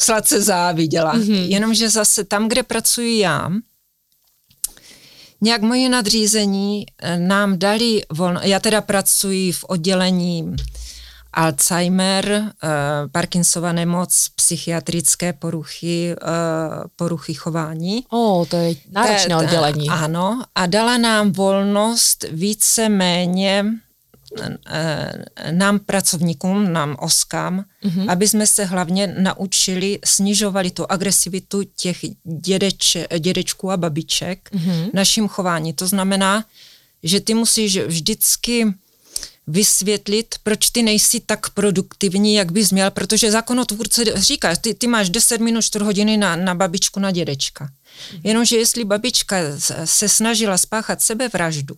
sladce 0.00 0.42
záviděla. 0.42 1.16
Mm-hmm. 1.16 1.48
Jenomže 1.48 1.90
zase 1.90 2.24
tam, 2.24 2.48
kde 2.48 2.62
pracuji 2.62 3.18
já, 3.18 3.50
nějak 5.46 5.62
moji 5.62 5.88
nadřízení 5.88 6.86
eh, 6.98 7.18
nám 7.18 7.58
dali 7.58 8.02
volno, 8.12 8.40
já 8.42 8.60
teda 8.60 8.80
pracuji 8.80 9.52
v 9.52 9.64
oddělení 9.64 10.56
Alzheimer, 11.32 12.24
uh, 12.30 13.10
Parkinsova 13.12 13.72
nemoc, 13.72 14.28
psychiatrické 14.34 15.32
poruchy, 15.32 16.16
uh, 16.22 16.28
poruchy 16.96 17.34
chování. 17.34 18.04
O, 18.10 18.46
to 18.50 18.56
je 18.56 18.74
náročné 18.90 19.36
oddělení. 19.36 19.88
Ano, 19.88 20.42
a 20.54 20.66
dala 20.66 20.98
nám 20.98 21.32
volnost 21.32 22.24
více-méně 22.30 23.64
Eh, 23.64 23.85
nám 25.50 25.78
pracovníkům, 25.78 26.72
nám 26.72 26.96
oskám, 27.00 27.64
mm-hmm. 27.84 28.10
aby 28.10 28.28
jsme 28.28 28.46
se 28.46 28.64
hlavně 28.64 29.06
naučili, 29.06 29.98
snižovali 30.04 30.70
tu 30.70 30.86
agresivitu 30.92 31.62
těch 31.76 31.98
dědeč, 32.24 32.96
dědečků 33.18 33.70
a 33.70 33.76
babiček 33.76 34.50
mm-hmm. 34.52 34.90
naším 34.94 35.28
chování. 35.28 35.72
To 35.72 35.86
znamená, 35.86 36.44
že 37.02 37.20
ty 37.20 37.34
musíš 37.34 37.78
vždycky 37.78 38.74
vysvětlit, 39.46 40.34
proč 40.42 40.70
ty 40.70 40.82
nejsi 40.82 41.20
tak 41.20 41.50
produktivní, 41.50 42.34
jak 42.34 42.52
bys 42.52 42.72
měl, 42.72 42.90
protože 42.90 43.30
zákonotvůrce 43.30 44.04
říká, 44.14 44.56
ty, 44.56 44.74
ty 44.74 44.86
máš 44.86 45.10
10 45.10 45.40
minut, 45.40 45.62
4 45.62 45.84
hodiny 45.84 46.16
na, 46.16 46.36
na 46.36 46.54
babičku, 46.54 47.00
na 47.00 47.10
dědečka. 47.10 47.64
Mhm. 48.12 48.20
Jenomže 48.24 48.56
jestli 48.56 48.84
babička 48.84 49.36
se 49.84 50.08
snažila 50.08 50.58
spáchat 50.58 51.02
sebevraždu, 51.02 51.76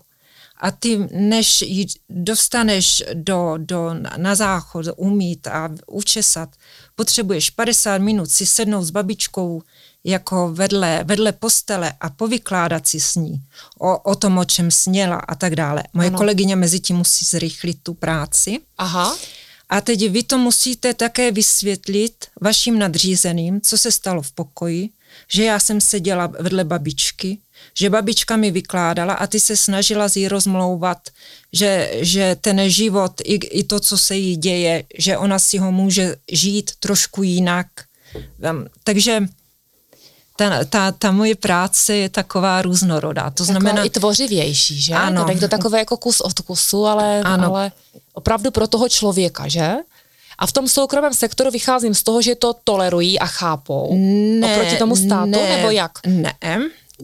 a 0.60 0.70
ty, 0.70 1.08
než 1.12 1.62
ji 1.62 1.86
dostaneš 2.10 3.02
do, 3.14 3.54
do, 3.56 3.94
na 4.16 4.34
záchod, 4.34 4.86
umít 4.96 5.46
a 5.46 5.70
učesat, 5.86 6.48
potřebuješ 6.94 7.50
50 7.50 7.98
minut 7.98 8.30
si 8.30 8.46
sednout 8.46 8.84
s 8.84 8.90
babičkou 8.90 9.62
jako 10.04 10.52
vedle, 10.52 11.04
vedle 11.04 11.32
postele 11.32 11.92
a 12.00 12.10
povykládat 12.10 12.88
si 12.88 13.00
s 13.00 13.14
ní 13.14 13.42
o, 13.78 13.98
o 13.98 14.14
tom, 14.14 14.38
o 14.38 14.44
čem 14.44 14.70
sněla 14.70 15.16
a 15.16 15.34
tak 15.34 15.56
dále. 15.56 15.82
Moje 15.92 16.08
ano. 16.08 16.18
kolegyně 16.18 16.56
mezi 16.56 16.80
tím 16.80 16.96
musí 16.96 17.24
zrychlit 17.24 17.78
tu 17.82 17.94
práci. 17.94 18.60
Aha. 18.78 19.16
A 19.68 19.80
teď 19.80 20.10
vy 20.10 20.22
to 20.22 20.38
musíte 20.38 20.94
také 20.94 21.32
vysvětlit 21.32 22.26
vašim 22.40 22.78
nadřízeným, 22.78 23.60
co 23.60 23.78
se 23.78 23.92
stalo 23.92 24.22
v 24.22 24.32
pokoji, 24.32 24.90
že 25.28 25.44
já 25.44 25.58
jsem 25.60 25.80
seděla 25.80 26.26
vedle 26.26 26.64
babičky, 26.64 27.38
že 27.78 27.90
babička 27.90 28.36
mi 28.36 28.50
vykládala 28.50 29.14
a 29.14 29.26
ty 29.26 29.40
se 29.40 29.56
snažila 29.56 30.08
z 30.08 30.16
jí 30.16 30.28
rozmlouvat, 30.28 30.98
že, 31.52 31.90
že 32.02 32.36
ten 32.40 32.70
život, 32.70 33.20
i, 33.24 33.34
i 33.34 33.64
to, 33.64 33.80
co 33.80 33.98
se 33.98 34.16
jí 34.16 34.36
děje, 34.36 34.84
že 34.98 35.18
ona 35.18 35.38
si 35.38 35.58
ho 35.58 35.72
může 35.72 36.16
žít 36.30 36.70
trošku 36.80 37.22
jinak. 37.22 37.66
Takže 38.84 39.22
ta, 40.36 40.64
ta, 40.64 40.92
ta 40.92 41.12
moje 41.12 41.34
práce 41.34 41.96
je 41.96 42.08
taková 42.08 42.62
různorodá. 42.62 43.30
To 43.30 43.44
znamená... 43.44 43.76
Jako 43.76 43.86
i 43.86 43.90
tvořivější, 43.90 44.82
že? 44.82 44.94
Ano. 44.94 45.22
To 45.22 45.28
není 45.28 45.40
to 45.40 45.48
takové 45.48 45.78
jako 45.78 45.96
kus 45.96 46.20
od 46.20 46.40
kusu, 46.40 46.86
ale, 46.86 47.20
ano. 47.20 47.54
ale 47.54 47.72
opravdu 48.12 48.50
pro 48.50 48.66
toho 48.66 48.88
člověka, 48.88 49.48
že? 49.48 49.74
A 50.38 50.46
v 50.46 50.52
tom 50.52 50.68
soukromém 50.68 51.14
sektoru 51.14 51.50
vycházím 51.50 51.94
z 51.94 52.02
toho, 52.02 52.22
že 52.22 52.34
to 52.34 52.54
tolerují 52.64 53.18
a 53.18 53.26
chápou. 53.26 53.96
Ne, 54.40 54.54
oproti 54.54 54.76
tomu 54.76 54.96
státu, 54.96 55.30
ne, 55.30 55.56
nebo 55.56 55.70
jak? 55.70 55.92
Ne, 56.06 56.34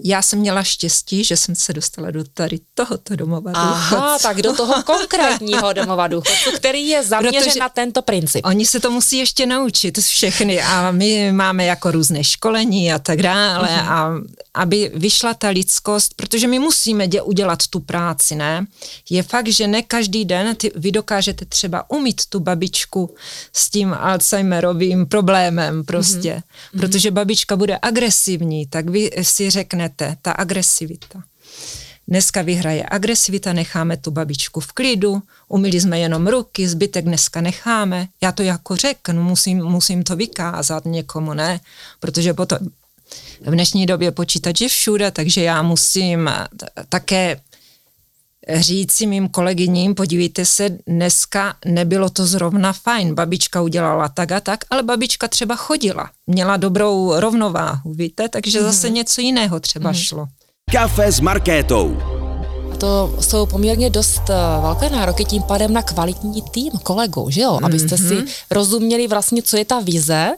já 0.02 0.22
jsem 0.22 0.38
měla 0.38 0.62
štěstí, 0.62 1.24
že 1.24 1.36
jsem 1.36 1.54
se 1.54 1.72
dostala 1.72 2.10
do 2.10 2.24
tady 2.24 2.60
tohoto 2.74 3.16
domova 3.16 3.52
Aha, 3.54 3.96
důchodců. 3.96 4.22
tak 4.22 4.42
do 4.42 4.52
toho 4.56 4.82
konkrétního 4.82 5.72
domova 5.72 6.08
důchodců, 6.08 6.50
který 6.56 6.88
je 6.88 7.04
zaměřen 7.04 7.42
Protože 7.44 7.60
na 7.60 7.68
tento 7.68 8.02
princip. 8.02 8.46
Oni 8.46 8.66
se 8.66 8.80
to 8.80 8.90
musí 8.90 9.18
ještě 9.18 9.46
naučit 9.46 9.98
všechny 9.98 10.62
a 10.62 10.90
my 10.90 11.32
máme 11.32 11.64
jako 11.64 11.90
různé 11.90 12.24
školení 12.24 12.92
a 12.92 12.98
tak 12.98 13.22
dále 13.22 13.68
uh-huh. 13.68 13.88
a 13.88 14.10
aby 14.54 14.90
vyšla 14.94 15.34
ta 15.34 15.48
lidskost, 15.48 16.14
protože 16.14 16.48
my 16.48 16.58
musíme 16.58 17.08
dě, 17.08 17.22
udělat 17.22 17.66
tu 17.66 17.80
práci, 17.80 18.34
ne? 18.34 18.66
Je 19.10 19.22
fakt, 19.22 19.48
že 19.48 19.66
ne 19.66 19.82
každý 19.82 20.24
den 20.24 20.56
ty, 20.56 20.72
vy 20.76 20.92
dokážete 20.92 21.44
třeba 21.44 21.90
umít 21.90 22.26
tu 22.26 22.40
babičku 22.40 23.14
s 23.52 23.70
tím 23.70 23.94
Alzheimerovým 23.94 25.06
problémem 25.06 25.84
prostě, 25.84 26.42
uh-huh. 26.42 26.80
protože 26.80 27.10
babička 27.10 27.56
bude 27.56 27.78
agresivní, 27.82 28.66
tak 28.66 28.88
vy 28.88 29.10
si 29.22 29.50
řeknete, 29.50 29.74
řeknete, 29.74 30.16
ta 30.22 30.32
agresivita. 30.32 31.22
Dneska 32.08 32.42
vyhraje 32.42 32.86
agresivita, 32.90 33.52
necháme 33.52 33.96
tu 33.96 34.10
babičku 34.10 34.60
v 34.60 34.72
klidu, 34.72 35.22
umili 35.48 35.80
jsme 35.80 35.98
jenom 35.98 36.26
ruky, 36.26 36.68
zbytek 36.68 37.04
dneska 37.04 37.40
necháme. 37.40 38.08
Já 38.22 38.32
to 38.32 38.42
jako 38.42 38.76
řeknu, 38.76 39.22
musím, 39.22 39.64
musím 39.64 40.02
to 40.02 40.16
vykázat 40.16 40.84
někomu, 40.84 41.34
ne? 41.34 41.60
Protože 42.00 42.34
potom 42.34 42.58
v 43.40 43.50
dnešní 43.50 43.86
době 43.86 44.10
počítač 44.10 44.60
je 44.60 44.68
všude, 44.68 45.10
takže 45.10 45.42
já 45.42 45.62
musím 45.62 46.30
také 46.88 47.40
říct 48.48 48.92
si 48.92 49.06
mým 49.06 49.28
kolegyním, 49.28 49.94
podívejte 49.94 50.44
se, 50.44 50.70
dneska 50.86 51.54
nebylo 51.64 52.10
to 52.10 52.26
zrovna 52.26 52.72
fajn, 52.72 53.14
babička 53.14 53.62
udělala 53.62 54.08
tak 54.08 54.32
a 54.32 54.40
tak, 54.40 54.64
ale 54.70 54.82
babička 54.82 55.28
třeba 55.28 55.56
chodila, 55.56 56.10
měla 56.26 56.56
dobrou 56.56 57.20
rovnováhu, 57.20 57.94
víte, 57.94 58.28
takže 58.28 58.60
mm. 58.60 58.66
zase 58.66 58.90
něco 58.90 59.20
jiného 59.20 59.60
třeba 59.60 59.90
mm. 59.90 59.94
šlo. 59.96 60.26
Kafe 60.72 61.12
s 61.12 61.20
Markétou. 61.20 61.96
A 62.72 62.76
to 62.76 63.16
jsou 63.20 63.46
poměrně 63.46 63.90
dost 63.90 64.22
uh, 64.28 64.62
velké 64.62 64.90
nároky 64.90 65.24
tím 65.24 65.42
pádem 65.42 65.72
na 65.72 65.82
kvalitní 65.82 66.42
tým 66.42 66.72
kolegů, 66.82 67.30
že 67.30 67.40
jo? 67.40 67.58
Abyste 67.62 67.94
mm-hmm. 67.94 68.08
si 68.08 68.14
mhm. 68.14 68.26
rozuměli 68.50 69.08
vlastně, 69.08 69.42
co 69.42 69.56
je 69.56 69.64
ta 69.64 69.80
vize, 69.80 70.34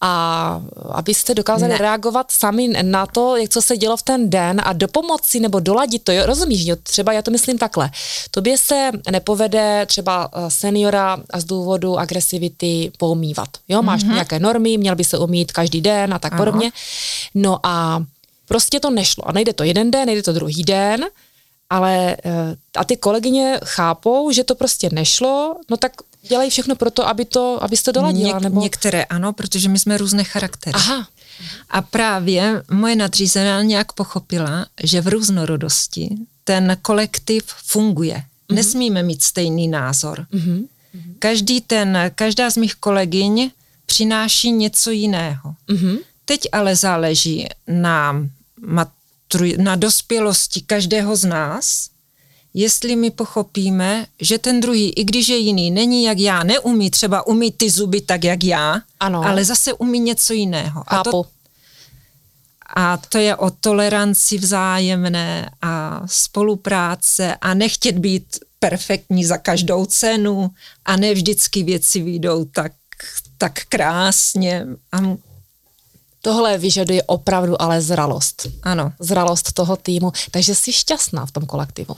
a 0.00 0.62
abyste 0.90 1.34
dokázali 1.34 1.72
ne. 1.72 1.78
reagovat 1.78 2.30
sami 2.30 2.68
na 2.82 3.06
to, 3.06 3.36
jak 3.36 3.50
co 3.50 3.62
se 3.62 3.76
dělo 3.76 3.96
v 3.96 4.02
ten 4.02 4.30
den 4.30 4.60
a 4.64 4.72
do 4.72 4.88
pomoci 4.88 5.40
nebo 5.40 5.60
doladit 5.60 6.04
to, 6.04 6.12
jo, 6.12 6.26
rozumíš, 6.26 6.66
jo? 6.66 6.76
třeba 6.82 7.12
já 7.12 7.22
to 7.22 7.30
myslím 7.30 7.58
takhle, 7.58 7.90
tobě 8.30 8.58
se 8.58 8.90
nepovede 9.10 9.86
třeba 9.86 10.30
eh, 10.32 10.50
seniora 10.50 11.18
z 11.36 11.44
důvodu 11.44 11.98
agresivity 11.98 12.92
poumývat, 12.98 13.48
jo, 13.68 13.82
máš 13.82 14.04
mm-hmm. 14.04 14.12
nějaké 14.12 14.38
normy, 14.38 14.78
měl 14.78 14.96
by 14.96 15.04
se 15.04 15.18
umít 15.18 15.52
každý 15.52 15.80
den 15.80 16.14
a 16.14 16.18
tak 16.18 16.32
ano. 16.32 16.44
podobně, 16.44 16.70
no 17.34 17.58
a 17.62 18.04
prostě 18.48 18.80
to 18.80 18.90
nešlo 18.90 19.28
a 19.28 19.32
nejde 19.32 19.52
to 19.52 19.64
jeden 19.64 19.90
den, 19.90 20.06
nejde 20.06 20.22
to 20.22 20.32
druhý 20.32 20.64
den, 20.64 21.06
ale 21.70 22.16
eh, 22.24 22.56
a 22.76 22.84
ty 22.84 22.96
kolegyně 22.96 23.60
chápou, 23.64 24.30
že 24.30 24.44
to 24.44 24.54
prostě 24.54 24.88
nešlo, 24.92 25.56
no 25.70 25.76
tak 25.76 25.92
dělají 26.22 26.50
všechno 26.50 26.76
pro 26.76 26.90
to, 26.90 27.08
aby 27.08 27.24
to, 27.24 27.62
aby 27.62 27.76
to 27.76 27.92
doladila. 27.92 28.32
Něk, 28.32 28.42
nebo... 28.42 28.60
Některé 28.60 29.04
ano, 29.04 29.32
protože 29.32 29.68
my 29.68 29.78
jsme 29.78 29.98
různé 29.98 30.24
charaktery. 30.24 30.74
Aha. 30.74 31.08
A 31.70 31.82
právě 31.82 32.62
moje 32.70 32.96
nadřízená 32.96 33.62
nějak 33.62 33.92
pochopila, 33.92 34.66
že 34.82 35.00
v 35.00 35.08
různorodosti 35.08 36.16
ten 36.44 36.76
kolektiv 36.82 37.44
funguje. 37.46 38.16
Mm-hmm. 38.16 38.54
Nesmíme 38.54 39.02
mít 39.02 39.22
stejný 39.22 39.68
názor. 39.68 40.26
Mm-hmm. 40.32 40.66
Každý 41.18 41.60
ten, 41.60 41.98
každá 42.14 42.50
z 42.50 42.56
mých 42.56 42.74
kolegyň 42.74 43.50
přináší 43.86 44.52
něco 44.52 44.90
jiného. 44.90 45.54
Mm-hmm. 45.68 45.98
Teď 46.24 46.48
ale 46.52 46.76
záleží 46.76 47.48
na, 47.66 48.26
matru, 48.60 48.97
na 49.56 49.76
dospělosti 49.76 50.60
každého 50.60 51.16
z 51.16 51.24
nás, 51.24 51.88
jestli 52.54 52.96
my 52.96 53.10
pochopíme, 53.10 54.06
že 54.20 54.38
ten 54.38 54.60
druhý, 54.60 54.90
i 54.90 55.04
když 55.04 55.28
je 55.28 55.36
jiný, 55.36 55.70
není 55.70 56.04
jak 56.04 56.18
já, 56.18 56.42
neumí 56.42 56.90
třeba 56.90 57.26
umí 57.26 57.52
ty 57.52 57.70
zuby 57.70 58.00
tak, 58.00 58.24
jak 58.24 58.44
já, 58.44 58.80
ano. 59.00 59.22
ale 59.24 59.44
zase 59.44 59.72
umí 59.72 60.00
něco 60.00 60.32
jiného. 60.32 60.84
A 60.86 61.02
to, 61.02 61.24
a 62.76 62.96
to 62.96 63.18
je 63.18 63.36
o 63.36 63.50
toleranci 63.50 64.38
vzájemné 64.38 65.50
a 65.62 66.02
spolupráce 66.06 67.36
a 67.40 67.54
nechtět 67.54 67.98
být 67.98 68.38
perfektní 68.58 69.24
za 69.24 69.38
každou 69.38 69.86
cenu 69.86 70.50
a 70.84 70.96
ne 70.96 71.14
vždycky 71.14 71.62
věci 71.62 72.02
vyjdou 72.02 72.44
tak, 72.44 72.72
tak 73.38 73.52
krásně. 73.68 74.66
A 74.92 74.98
Tohle 76.22 76.58
vyžaduje 76.58 77.02
opravdu 77.02 77.62
ale 77.62 77.82
zralost. 77.82 78.46
Ano. 78.62 78.92
Zralost 79.00 79.52
toho 79.52 79.76
týmu. 79.76 80.12
Takže 80.30 80.54
jsi 80.54 80.72
šťastná 80.72 81.26
v 81.26 81.30
tom 81.30 81.46
kolektivu. 81.46 81.96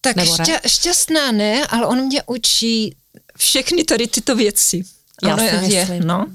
Tak 0.00 0.16
šťa, 0.24 0.66
šťastná 0.66 1.32
ne, 1.32 1.66
ale 1.66 1.86
on 1.86 2.00
mě 2.00 2.22
učí 2.26 2.96
všechny 3.36 3.84
tady 3.84 4.06
tyto 4.06 4.36
věci. 4.36 4.82
Já 5.22 5.32
ano, 5.32 5.48
si 5.48 5.56
myslím. 5.56 6.02
Je, 6.02 6.04
no. 6.04 6.26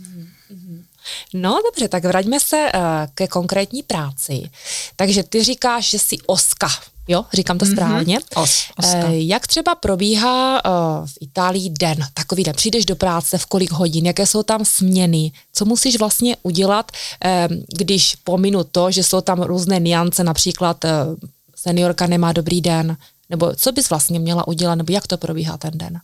No 1.34 1.60
dobře, 1.66 1.88
tak 1.88 2.06
vraťme 2.06 2.40
se 2.40 2.72
uh, 2.76 2.82
ke 3.14 3.28
konkrétní 3.28 3.84
práci. 3.84 4.50
Takže 4.96 5.24
ty 5.24 5.44
říkáš, 5.44 5.90
že 5.90 6.00
jsi 6.00 6.18
oska, 6.26 6.70
jo? 7.08 7.26
Říkám 7.34 7.58
to 7.58 7.66
mm-hmm. 7.66 7.72
správně. 7.72 8.20
Os, 8.36 8.64
oska. 8.78 9.06
Uh, 9.06 9.14
jak 9.14 9.48
třeba 9.48 9.76
probíhá 9.76 10.66
uh, 10.66 11.08
v 11.08 11.14
Itálii 11.22 11.70
den, 11.70 11.98
takový 12.14 12.44
den? 12.44 12.56
Přijdeš 12.56 12.86
do 12.86 12.96
práce, 12.96 13.38
v 13.38 13.46
kolik 13.46 13.72
hodin, 13.72 14.06
jaké 14.06 14.26
jsou 14.26 14.44
tam 14.44 14.66
směny? 14.66 15.32
Co 15.54 15.66
musíš 15.66 16.00
vlastně 16.00 16.38
udělat, 16.44 16.92
uh, 17.26 17.56
když 17.78 18.16
pominu 18.16 18.64
to, 18.64 18.92
že 18.92 19.04
jsou 19.04 19.22
tam 19.22 19.42
různé 19.42 19.80
niance, 19.80 20.24
například 20.24 20.86
seniorka 21.56 22.08
nemá 22.08 22.32
dobrý 22.34 22.62
den, 22.62 22.98
nebo 23.30 23.56
co 23.56 23.72
bys 23.72 23.90
vlastně 23.90 24.20
měla 24.20 24.48
udělat, 24.48 24.76
nebo 24.76 24.94
jak 24.94 25.08
to 25.08 25.18
probíhá 25.18 25.58
ten 25.58 25.72
den? 25.74 26.00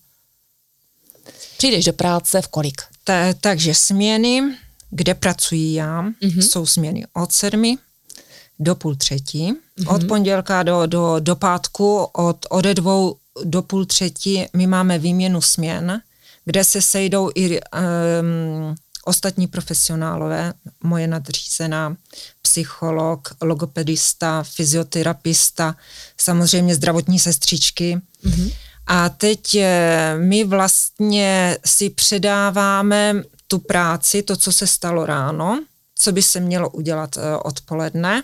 Přijdeš 1.57 1.85
do 1.85 1.93
práce 1.93 2.41
v 2.41 2.47
kolik? 2.47 2.81
Ta, 3.03 3.33
takže 3.41 3.75
směny, 3.75 4.41
kde 4.89 5.13
pracuji 5.13 5.73
já, 5.73 6.01
mm-hmm. 6.01 6.41
jsou 6.41 6.65
směny 6.65 7.05
od 7.13 7.31
sedmi 7.31 7.77
do 8.59 8.75
půl 8.75 8.95
třetí, 8.95 9.53
mm-hmm. 9.53 9.95
od 9.95 10.03
pondělka 10.07 10.63
do, 10.63 10.85
do, 10.85 11.15
do 11.19 11.35
pátku, 11.35 11.97
od 12.13 12.45
ode 12.49 12.73
dvou 12.73 13.15
do 13.43 13.61
půl 13.61 13.85
třetí 13.85 14.45
my 14.53 14.67
máme 14.67 14.99
výměnu 14.99 15.41
směn, 15.41 16.01
kde 16.45 16.63
se 16.63 16.81
sejdou 16.81 17.31
i 17.35 17.59
um, 17.59 18.75
ostatní 19.05 19.47
profesionálové, 19.47 20.53
moje 20.83 21.07
nadřízená, 21.07 21.97
psycholog, 22.41 23.33
logopedista, 23.41 24.43
fyzioterapista, 24.43 25.75
samozřejmě 26.17 26.75
zdravotní 26.75 27.19
sestřičky. 27.19 28.01
Mm-hmm. 28.25 28.53
A 28.87 29.09
teď 29.09 29.55
eh, 29.55 30.15
my 30.17 30.43
vlastně 30.43 31.57
si 31.65 31.89
předáváme 31.89 33.23
tu 33.47 33.59
práci, 33.59 34.23
to, 34.23 34.35
co 34.35 34.51
se 34.51 34.67
stalo 34.67 35.05
ráno, 35.05 35.63
co 35.95 36.11
by 36.11 36.21
se 36.21 36.39
mělo 36.39 36.69
udělat 36.69 37.17
eh, 37.17 37.37
odpoledne, 37.37 38.23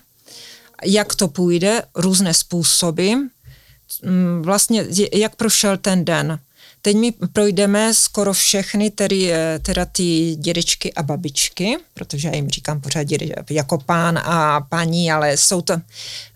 jak 0.85 1.15
to 1.15 1.27
půjde, 1.27 1.81
různé 1.95 2.33
způsoby, 2.33 3.13
mm, 3.13 4.41
vlastně 4.41 4.85
jak 5.13 5.35
prošel 5.35 5.77
ten 5.77 6.05
den. 6.05 6.39
Teď 6.81 6.95
my 6.95 7.13
projdeme 7.33 7.93
skoro 7.93 8.33
všechny, 8.33 8.91
tedy, 8.91 9.31
eh, 9.33 9.59
teda 9.61 9.85
ty 9.85 10.35
dědečky 10.35 10.93
a 10.93 11.03
babičky, 11.03 11.77
protože 11.93 12.27
já 12.27 12.35
jim 12.35 12.49
říkám 12.49 12.81
pořád 12.81 13.07
jako 13.49 13.77
pán 13.77 14.17
a 14.17 14.61
paní, 14.61 15.11
ale 15.11 15.37
jsou 15.37 15.61
to 15.61 15.77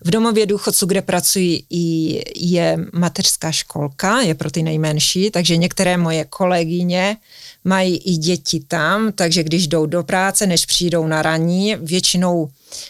v 0.00 0.10
domově 0.10 0.46
důchodců, 0.46 0.86
kde 0.86 1.02
pracují, 1.02 1.66
i 1.70 2.22
je 2.36 2.78
mateřská 2.92 3.52
školka, 3.52 4.20
je 4.20 4.34
pro 4.34 4.50
ty 4.50 4.62
nejmenší, 4.62 5.30
takže 5.30 5.56
některé 5.56 5.96
moje 5.96 6.24
kolegyně 6.24 7.16
mají 7.64 7.96
i 7.96 8.16
děti 8.16 8.60
tam, 8.68 9.12
takže 9.12 9.42
když 9.42 9.68
jdou 9.68 9.86
do 9.86 10.02
práce, 10.02 10.46
než 10.46 10.66
přijdou 10.66 11.06
na 11.06 11.22
raní, 11.22 11.76
většinou 11.80 12.48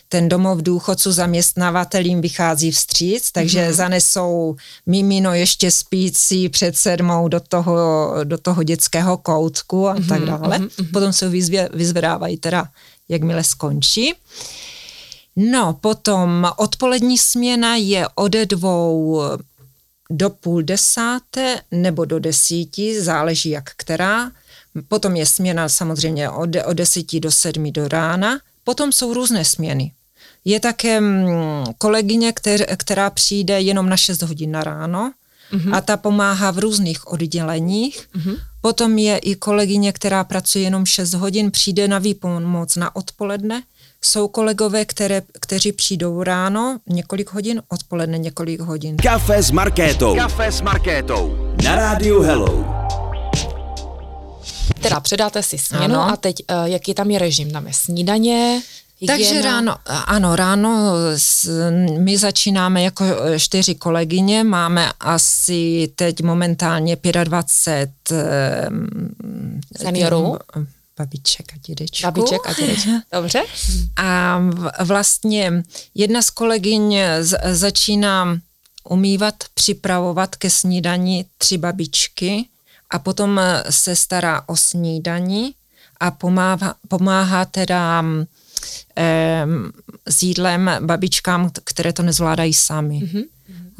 ten 0.08 0.28
domov 0.28 0.62
důchodců 0.62 1.12
zaměstnavatelím 1.12 2.20
vychází 2.20 2.70
vstříc, 2.70 3.32
takže 3.32 3.68
mm-hmm. 3.68 3.72
zanesou 3.72 4.56
mimino 4.86 5.34
ještě 5.34 5.70
spící 5.70 6.48
před 6.48 6.76
sedmou 6.76 7.28
do 7.28 7.40
toho, 7.40 8.10
do 8.24 8.38
toho 8.38 8.62
dětského 8.62 9.16
koutku 9.16 9.88
a 9.88 9.94
mm-hmm, 9.94 10.08
tak 10.08 10.24
dále. 10.24 10.58
Mm-hmm. 10.58 10.90
Potom 10.92 11.12
se 11.12 11.28
vyzvě, 11.28 11.68
vyzvedávají 11.72 12.36
teda, 12.36 12.68
jakmile 13.08 13.44
skončí. 13.44 14.14
No, 15.36 15.78
potom 15.80 16.50
odpolední 16.56 17.18
směna 17.18 17.76
je 17.76 18.08
ode 18.14 18.46
dvou 18.46 19.22
do 20.10 20.30
půl 20.30 20.62
desáté 20.62 21.60
nebo 21.70 22.04
do 22.04 22.18
desíti, 22.18 23.02
záleží 23.02 23.50
jak 23.50 23.70
která. 23.76 24.30
Potom 24.88 25.16
je 25.16 25.26
směna 25.26 25.68
samozřejmě 25.68 26.30
od, 26.30 26.50
od 26.66 26.72
desíti 26.72 27.20
do 27.20 27.32
sedmi 27.32 27.72
do 27.72 27.88
rána 27.88 28.38
Potom 28.64 28.92
jsou 28.92 29.14
různé 29.14 29.44
směny. 29.44 29.92
Je 30.44 30.60
také 30.60 31.00
mm, 31.00 31.64
kolegyně, 31.78 32.32
kter, 32.32 32.76
která 32.76 33.10
přijde 33.10 33.60
jenom 33.60 33.88
na 33.88 33.96
6 33.96 34.22
hodin 34.22 34.50
na 34.50 34.64
ráno 34.64 35.12
uh-huh. 35.52 35.76
a 35.76 35.80
ta 35.80 35.96
pomáhá 35.96 36.50
v 36.50 36.58
různých 36.58 37.12
odděleních. 37.12 38.08
Uh-huh. 38.16 38.38
Potom 38.60 38.98
je 38.98 39.18
i 39.18 39.34
kolegyně, 39.34 39.92
která 39.92 40.24
pracuje 40.24 40.64
jenom 40.64 40.86
6 40.86 41.14
hodin, 41.14 41.50
přijde 41.50 41.88
na 41.88 41.98
výpomoc 41.98 42.76
na 42.76 42.96
odpoledne. 42.96 43.62
Jsou 44.02 44.28
kolegové, 44.28 44.84
které, 44.84 45.22
kteří 45.40 45.72
přijdou 45.72 46.22
ráno 46.22 46.78
několik 46.88 47.32
hodin, 47.32 47.62
odpoledne 47.68 48.18
několik 48.18 48.60
hodin. 48.60 48.96
Kafe 48.96 49.42
s 49.42 49.50
Markétou. 49.50 50.16
Kafe 50.16 50.52
s 50.52 50.60
Markétou. 50.60 51.54
Na 51.64 51.76
rádiu 51.76 52.22
Hello. 52.22 52.84
Teda 54.88 55.00
předáte 55.00 55.42
si 55.42 55.58
směnu 55.58 55.94
ano. 55.94 56.12
a 56.12 56.16
teď 56.16 56.36
uh, 56.50 56.64
jaký 56.64 56.94
tam 56.94 57.10
je 57.10 57.18
režim? 57.18 57.50
Tam 57.50 57.66
je 57.66 57.72
snídaně, 57.74 58.62
Hygiena. 59.00 59.24
Takže 59.24 59.42
ráno, 59.42 59.76
ano, 59.86 60.36
ráno 60.36 60.92
my 61.98 62.18
začínáme 62.18 62.82
jako 62.82 63.04
eh, 63.04 63.40
čtyři 63.40 63.74
kolegyně, 63.74 64.44
máme 64.44 64.92
asi 65.00 65.92
teď 65.94 66.22
momentálně 66.22 66.96
25 67.24 67.90
um, 68.70 69.60
seniorů. 69.76 70.38
Babiček 70.98 71.52
a 71.52 71.56
dědečku. 71.66 72.06
Babiček 72.06 72.40
a 72.46 72.52
dědečku, 72.52 72.90
dobře. 73.12 73.42
A 73.96 74.40
vlastně 74.80 75.62
jedna 75.94 76.22
z 76.22 76.30
kolegyň 76.30 76.98
začíná 77.52 78.38
umývat, 78.88 79.34
připravovat 79.54 80.36
ke 80.36 80.50
snídani 80.50 81.24
tři 81.38 81.58
babičky 81.58 82.48
a 82.94 82.98
potom 82.98 83.38
eh, 83.38 83.64
se 83.70 83.96
stará 83.96 84.42
o 84.46 84.56
snídaní 84.56 85.54
a 86.00 86.10
pomáhá, 86.10 86.74
pomáhá 86.88 87.44
teda 87.44 88.04
eh, 88.96 89.46
s 90.08 90.22
jídlem 90.22 90.70
babičkám, 90.80 91.50
které 91.64 91.92
to 91.92 92.02
nezvládají 92.02 92.54
sami. 92.54 93.00
Mm-hmm. 93.00 93.24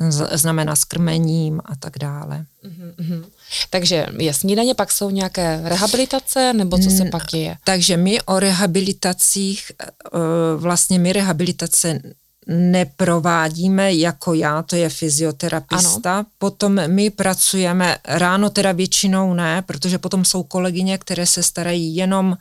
Z, 0.09 0.39
znamená 0.39 0.77
s 0.77 0.85
krmením 0.85 1.61
a 1.65 1.77
tak 1.77 1.99
dále. 1.99 2.47
Mm-hmm. 2.67 3.25
Takže 3.71 4.07
je 4.19 4.35
snídaně, 4.35 4.75
pak 4.75 4.93
jsou 4.93 5.11
nějaké 5.11 5.61
rehabilitace, 5.65 6.53
nebo 6.53 6.79
co 6.79 6.91
se 6.91 7.05
pak 7.05 7.35
je? 7.35 7.57
Takže 7.65 7.97
my 7.97 8.23
o 8.23 8.41
rehabilitacích, 8.41 9.73
eh, 9.81 10.19
vlastně 10.57 10.99
my 10.99 11.13
rehabilitace 11.13 12.01
neprovádíme 12.47 13.95
jako 13.95 14.35
já, 14.35 14.63
to 14.63 14.77
je 14.77 14.89
fyzioterapista. 14.89 16.15
Ano. 16.15 16.27
Potom 16.39 16.81
my 16.87 17.11
pracujeme, 17.11 17.99
ráno 18.05 18.51
teda 18.51 18.73
většinou 18.73 19.35
ne, 19.35 19.63
protože 19.63 19.99
potom 19.99 20.25
jsou 20.25 20.43
kolegyně, 20.43 20.99
které 20.99 21.27
se 21.27 21.43
starají 21.43 21.97
jenom 21.97 22.37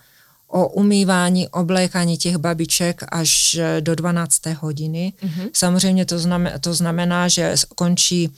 o 0.53 0.67
umývání, 0.67 1.47
oblékání 1.47 2.17
těch 2.17 2.37
babiček 2.37 3.03
až 3.11 3.59
do 3.79 3.95
12. 3.95 4.45
hodiny. 4.45 5.13
Mm-hmm. 5.23 5.49
Samozřejmě 5.53 6.05
to 6.05 6.19
znamená, 6.19 6.59
to 6.59 6.73
znamená, 6.73 7.27
že 7.27 7.55
končí 7.75 8.29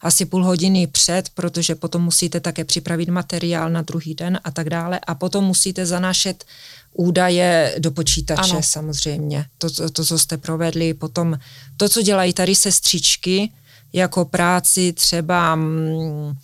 asi 0.00 0.24
půl 0.24 0.44
hodiny 0.44 0.86
před, 0.86 1.28
protože 1.34 1.74
potom 1.74 2.02
musíte 2.02 2.40
také 2.40 2.64
připravit 2.64 3.08
materiál 3.08 3.70
na 3.70 3.82
druhý 3.82 4.14
den 4.14 4.40
a 4.44 4.50
tak 4.50 4.70
dále 4.70 5.00
a 5.06 5.14
potom 5.14 5.44
musíte 5.44 5.86
zanášet 5.86 6.44
údaje 6.92 7.74
do 7.78 7.90
počítače 7.90 8.52
ano. 8.52 8.62
samozřejmě. 8.62 9.46
To, 9.58 9.70
to, 9.70 9.90
to, 9.90 10.04
co 10.04 10.18
jste 10.18 10.36
provedli, 10.36 10.94
potom 10.94 11.38
to, 11.76 11.88
co 11.88 12.02
dělají 12.02 12.32
tady 12.32 12.54
sestřičky, 12.54 13.52
jako 13.92 14.24
práci 14.24 14.92
třeba 14.92 15.54
mm, 15.54 16.34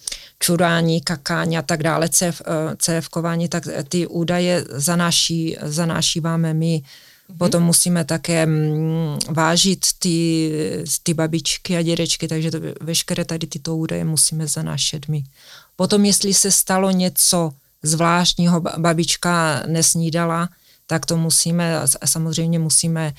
čurání, 0.42 1.00
kakání 1.00 1.58
a 1.58 1.62
tak 1.62 1.82
dále, 1.82 2.08
CF, 2.08 2.42
eh, 2.46 2.76
CFkování, 2.76 3.48
tak 3.48 3.68
ty 3.88 4.06
údaje 4.06 4.64
zanáší, 4.68 5.56
zanášíváme 5.62 6.54
my. 6.54 6.82
Potom 7.38 7.62
musíme 7.62 8.04
také 8.04 8.46
mm, 8.46 9.18
vážit 9.28 9.86
ty, 9.98 10.50
ty 11.02 11.14
babičky 11.14 11.76
a 11.76 11.82
dědečky, 11.82 12.28
takže 12.28 12.50
to, 12.50 12.58
veškeré 12.80 13.24
tady 13.24 13.46
tyto 13.46 13.76
údaje 13.76 14.04
musíme 14.04 14.46
zanášet 14.46 15.08
my. 15.08 15.22
Potom, 15.76 16.04
jestli 16.04 16.34
se 16.34 16.50
stalo 16.50 16.90
něco 16.90 17.52
zvláštního, 17.82 18.60
ba- 18.60 18.74
babička 18.78 19.62
nesnídala, 19.66 20.48
tak 20.86 21.06
to 21.06 21.16
musíme, 21.16 21.80
samozřejmě 22.04 22.58
musíme 22.58 23.14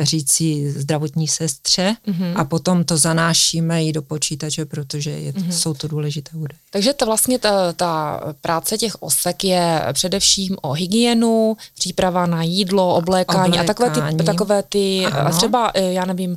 říci 0.00 0.72
zdravotní 0.72 1.28
sestře 1.28 1.96
mm-hmm. 2.08 2.32
a 2.36 2.44
potom 2.44 2.84
to 2.84 2.96
zanášíme 2.96 3.84
i 3.84 3.92
do 3.92 4.02
počítače, 4.02 4.64
protože 4.64 5.10
je, 5.10 5.32
mm-hmm. 5.32 5.50
jsou 5.50 5.74
to 5.74 5.88
důležité 5.88 6.30
údaje. 6.34 6.58
Takže 6.70 6.94
to 6.94 7.06
vlastně 7.06 7.38
ta, 7.38 7.72
ta 7.72 8.20
práce 8.40 8.78
těch 8.78 9.02
osek 9.02 9.44
je 9.44 9.82
především 9.92 10.56
o 10.62 10.72
hygienu, 10.72 11.56
příprava 11.74 12.26
na 12.26 12.42
jídlo, 12.42 12.94
oblékání, 12.94 13.38
oblékání. 13.38 13.58
a 13.58 13.74
takové 13.74 13.90
ty, 13.90 14.24
takové 14.24 14.62
ty 14.62 15.06
a 15.06 15.30
třeba, 15.30 15.70
eh, 15.74 15.92
já 15.92 16.04
nevím, 16.04 16.36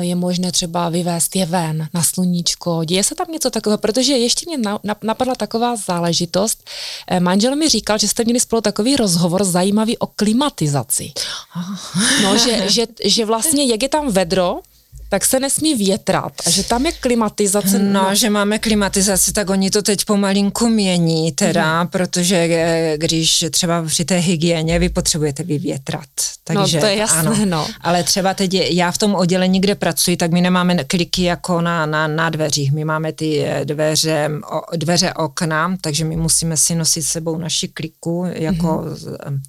je 0.00 0.14
možné 0.14 0.52
třeba 0.52 0.88
vyvést 0.88 1.36
je 1.36 1.46
ven 1.46 1.88
na 1.94 2.02
sluníčko, 2.02 2.84
děje 2.84 3.04
se 3.04 3.14
tam 3.14 3.26
něco 3.32 3.50
takového, 3.50 3.78
protože 3.78 4.12
ještě 4.12 4.46
mě 4.46 4.70
napadla 5.02 5.34
taková 5.34 5.76
záležitost. 5.76 6.70
Eh, 7.08 7.20
manžel 7.20 7.56
mi 7.56 7.68
říkal, 7.68 7.98
že 7.98 8.08
jste 8.08 8.24
měli 8.24 8.40
spolu 8.40 8.62
takový 8.62 8.96
rozhovor 8.96 9.44
zajímavý 9.44 9.98
o 9.98 10.06
klimatizaci. 10.06 11.12
No, 12.22 12.38
že, 12.38 12.70
že, 12.70 12.86
že 13.04 13.24
vlastně, 13.24 13.64
jak 13.64 13.82
je 13.82 13.88
tam 13.88 14.12
vedro, 14.12 14.60
tak 15.14 15.24
se 15.24 15.40
nesmí 15.40 15.74
větrat 15.74 16.32
a 16.46 16.50
že 16.50 16.64
tam 16.64 16.86
je 16.86 16.92
klimatizace. 16.92 17.78
No, 17.78 18.02
no, 18.02 18.14
že 18.14 18.30
máme 18.30 18.58
klimatizaci, 18.58 19.32
tak 19.32 19.50
oni 19.50 19.70
to 19.70 19.82
teď 19.82 20.04
pomalinku 20.04 20.68
mění 20.68 21.32
teda, 21.32 21.82
mm. 21.82 21.88
protože 21.88 22.36
eh, 22.36 22.94
když 22.98 23.44
třeba 23.50 23.82
při 23.82 24.04
té 24.04 24.16
hygieně 24.16 24.78
vy 24.78 24.88
potřebujete 24.88 25.42
vyvětrat. 25.42 26.08
Takže, 26.44 26.76
no, 26.76 26.80
to 26.80 26.86
je 26.86 26.96
jasné, 26.96 27.20
ano. 27.20 27.46
no. 27.46 27.68
Ale 27.80 28.02
třeba 28.02 28.34
teď 28.34 28.54
je, 28.54 28.74
já 28.74 28.90
v 28.90 28.98
tom 28.98 29.14
oddělení, 29.14 29.60
kde 29.60 29.74
pracuji, 29.74 30.16
tak 30.16 30.32
my 30.32 30.40
nemáme 30.40 30.84
kliky 30.84 31.22
jako 31.22 31.60
na, 31.60 31.86
na, 31.86 32.06
na 32.06 32.30
dveřích. 32.30 32.72
My 32.72 32.84
máme 32.84 33.12
ty 33.12 33.44
eh, 33.46 33.64
dveře, 33.64 34.30
o, 34.50 34.76
dveře 34.76 35.12
okna, 35.12 35.76
takže 35.80 36.04
my 36.04 36.16
musíme 36.16 36.56
si 36.56 36.74
nosit 36.74 37.02
sebou 37.02 37.38
naši 37.38 37.68
kliku 37.68 38.26
jako 38.32 38.84
mm 39.28 39.42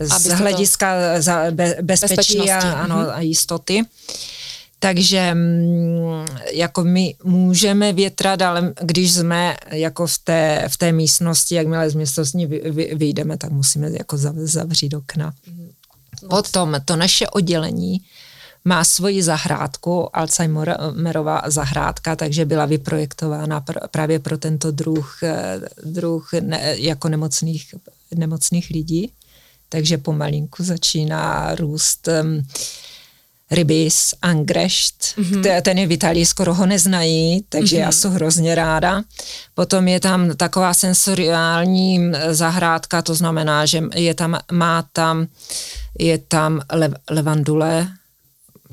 z 0.00 0.30
hlediska 0.30 0.94
za 1.18 1.44
be, 1.50 1.76
bezpečí 1.82 2.50
a, 2.50 2.72
ano, 2.72 2.96
mm-hmm. 2.96 3.14
a 3.14 3.20
jistoty. 3.20 3.82
Takže 4.78 5.34
mm, 5.34 6.26
jako 6.52 6.84
my 6.84 7.14
můžeme 7.24 7.92
větrat, 7.92 8.42
ale 8.42 8.72
když 8.82 9.12
jsme 9.12 9.56
jako 9.70 10.06
v 10.06 10.18
té, 10.18 10.64
v 10.68 10.76
té 10.76 10.92
místnosti, 10.92 11.54
jakmile 11.54 11.90
z 11.90 11.94
místnosti 11.94 12.46
vy, 12.46 12.62
vy, 12.70 12.94
vyjdeme, 12.94 13.36
tak 13.36 13.50
musíme 13.50 13.90
jako 13.90 14.16
zavřít 14.36 14.94
okna. 14.94 15.32
Mhm. 15.46 15.70
Potom 16.30 16.76
to 16.84 16.96
naše 16.96 17.28
oddělení 17.28 18.00
má 18.64 18.84
svoji 18.84 19.22
zahrádku, 19.22 20.16
Alzheimerová 20.16 21.42
zahrádka, 21.46 22.16
takže 22.16 22.44
byla 22.44 22.66
vyprojektována 22.66 23.60
pr- 23.60 23.88
právě 23.90 24.18
pro 24.18 24.38
tento 24.38 24.70
druh, 24.70 25.18
eh, 25.22 25.60
druh 25.84 26.28
ne, 26.40 26.74
jako 26.78 27.08
nemocných, 27.08 27.74
nemocných 28.14 28.70
lidí 28.70 29.12
takže 29.68 29.98
pomalinku 29.98 30.64
začíná 30.64 31.54
růst 31.54 32.08
um, 32.08 32.46
rybis, 33.50 34.14
angrešt, 34.22 35.18
mm-hmm. 35.18 35.62
ten 35.62 35.78
je 35.78 35.86
v 35.86 35.92
Itálii, 35.92 36.26
skoro 36.26 36.54
ho 36.54 36.66
neznají, 36.66 37.44
takže 37.48 37.76
mm-hmm. 37.76 37.80
já 37.80 37.92
jsem 37.92 38.12
hrozně 38.12 38.54
ráda. 38.54 39.02
Potom 39.54 39.88
je 39.88 40.00
tam 40.00 40.36
taková 40.36 40.74
sensoriální 40.74 42.12
zahrádka, 42.30 43.02
to 43.02 43.14
znamená, 43.14 43.66
že 43.66 43.82
je 43.94 44.14
tam, 44.14 44.38
má 44.52 44.84
tam, 44.92 45.26
je 45.98 46.18
tam 46.18 46.60
le, 46.72 46.90
levandule, 47.10 47.88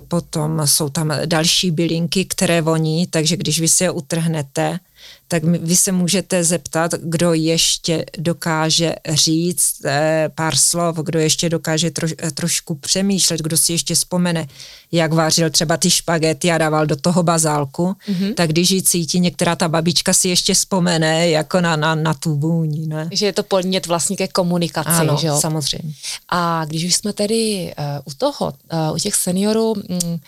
potom 0.08 0.62
jsou 0.66 0.90
tam 0.90 1.14
další 1.26 1.72
bylinky, 1.72 2.26
které 2.26 2.62
voní, 2.62 3.08
takže 3.08 3.38
když 3.38 3.60
vy 3.60 3.68
si 3.68 3.84
je 3.84 3.92
utrhnete, 3.92 4.80
tak 5.28 5.44
vy 5.44 5.76
se 5.76 5.92
můžete 5.92 6.44
zeptat, 6.44 6.92
kdo 6.92 7.34
ještě 7.34 8.06
dokáže 8.18 8.96
říct 9.10 9.86
eh, 9.86 10.30
pár 10.36 10.56
slov, 10.56 10.98
kdo 10.98 11.20
ještě 11.20 11.50
dokáže 11.50 11.92
troš, 11.92 12.14
eh, 12.18 12.32
trošku 12.32 12.76
přemýšlet, 12.76 13.42
kdo 13.42 13.58
si 13.58 13.72
ještě 13.72 13.96
vzpomene, 13.96 14.48
jak 14.92 15.14
vařil 15.14 15.50
třeba 15.50 15.78
ty 15.78 15.90
špagety 15.90 16.52
a 16.52 16.58
dával 16.58 16.86
do 16.86 16.96
toho 16.96 17.24
bazálku, 17.24 17.96
mm-hmm. 18.08 18.34
tak 18.34 18.50
když 18.50 18.72
ji 18.72 18.82
cítí, 18.82 19.20
některá 19.20 19.56
ta 19.56 19.68
babička 19.68 20.14
si 20.14 20.30
ještě 20.30 20.54
vzpomene 20.54 21.30
jako 21.30 21.62
na, 21.62 21.76
na, 21.76 21.96
na 21.96 22.14
tu 22.14 22.36
vůni. 22.36 22.88
Ne? 22.88 23.10
Že 23.12 23.26
je 23.26 23.34
to 23.34 23.44
podnět 23.44 23.86
vlastně 23.86 24.18
ke 24.18 24.28
komunikaci, 24.28 24.90
ano, 24.90 25.18
že 25.22 25.28
jo? 25.28 25.38
samozřejmě. 25.42 25.94
A 26.30 26.66
když 26.66 26.86
už 26.86 26.96
jsme 26.96 27.14
tedy 27.14 27.74
uh, 27.78 27.86
u 28.06 28.12
toho, 28.18 28.54
uh, 28.74 28.96
u 28.96 28.98
těch 28.98 29.16
seniorů, 29.16 29.74
mm, 29.76 30.20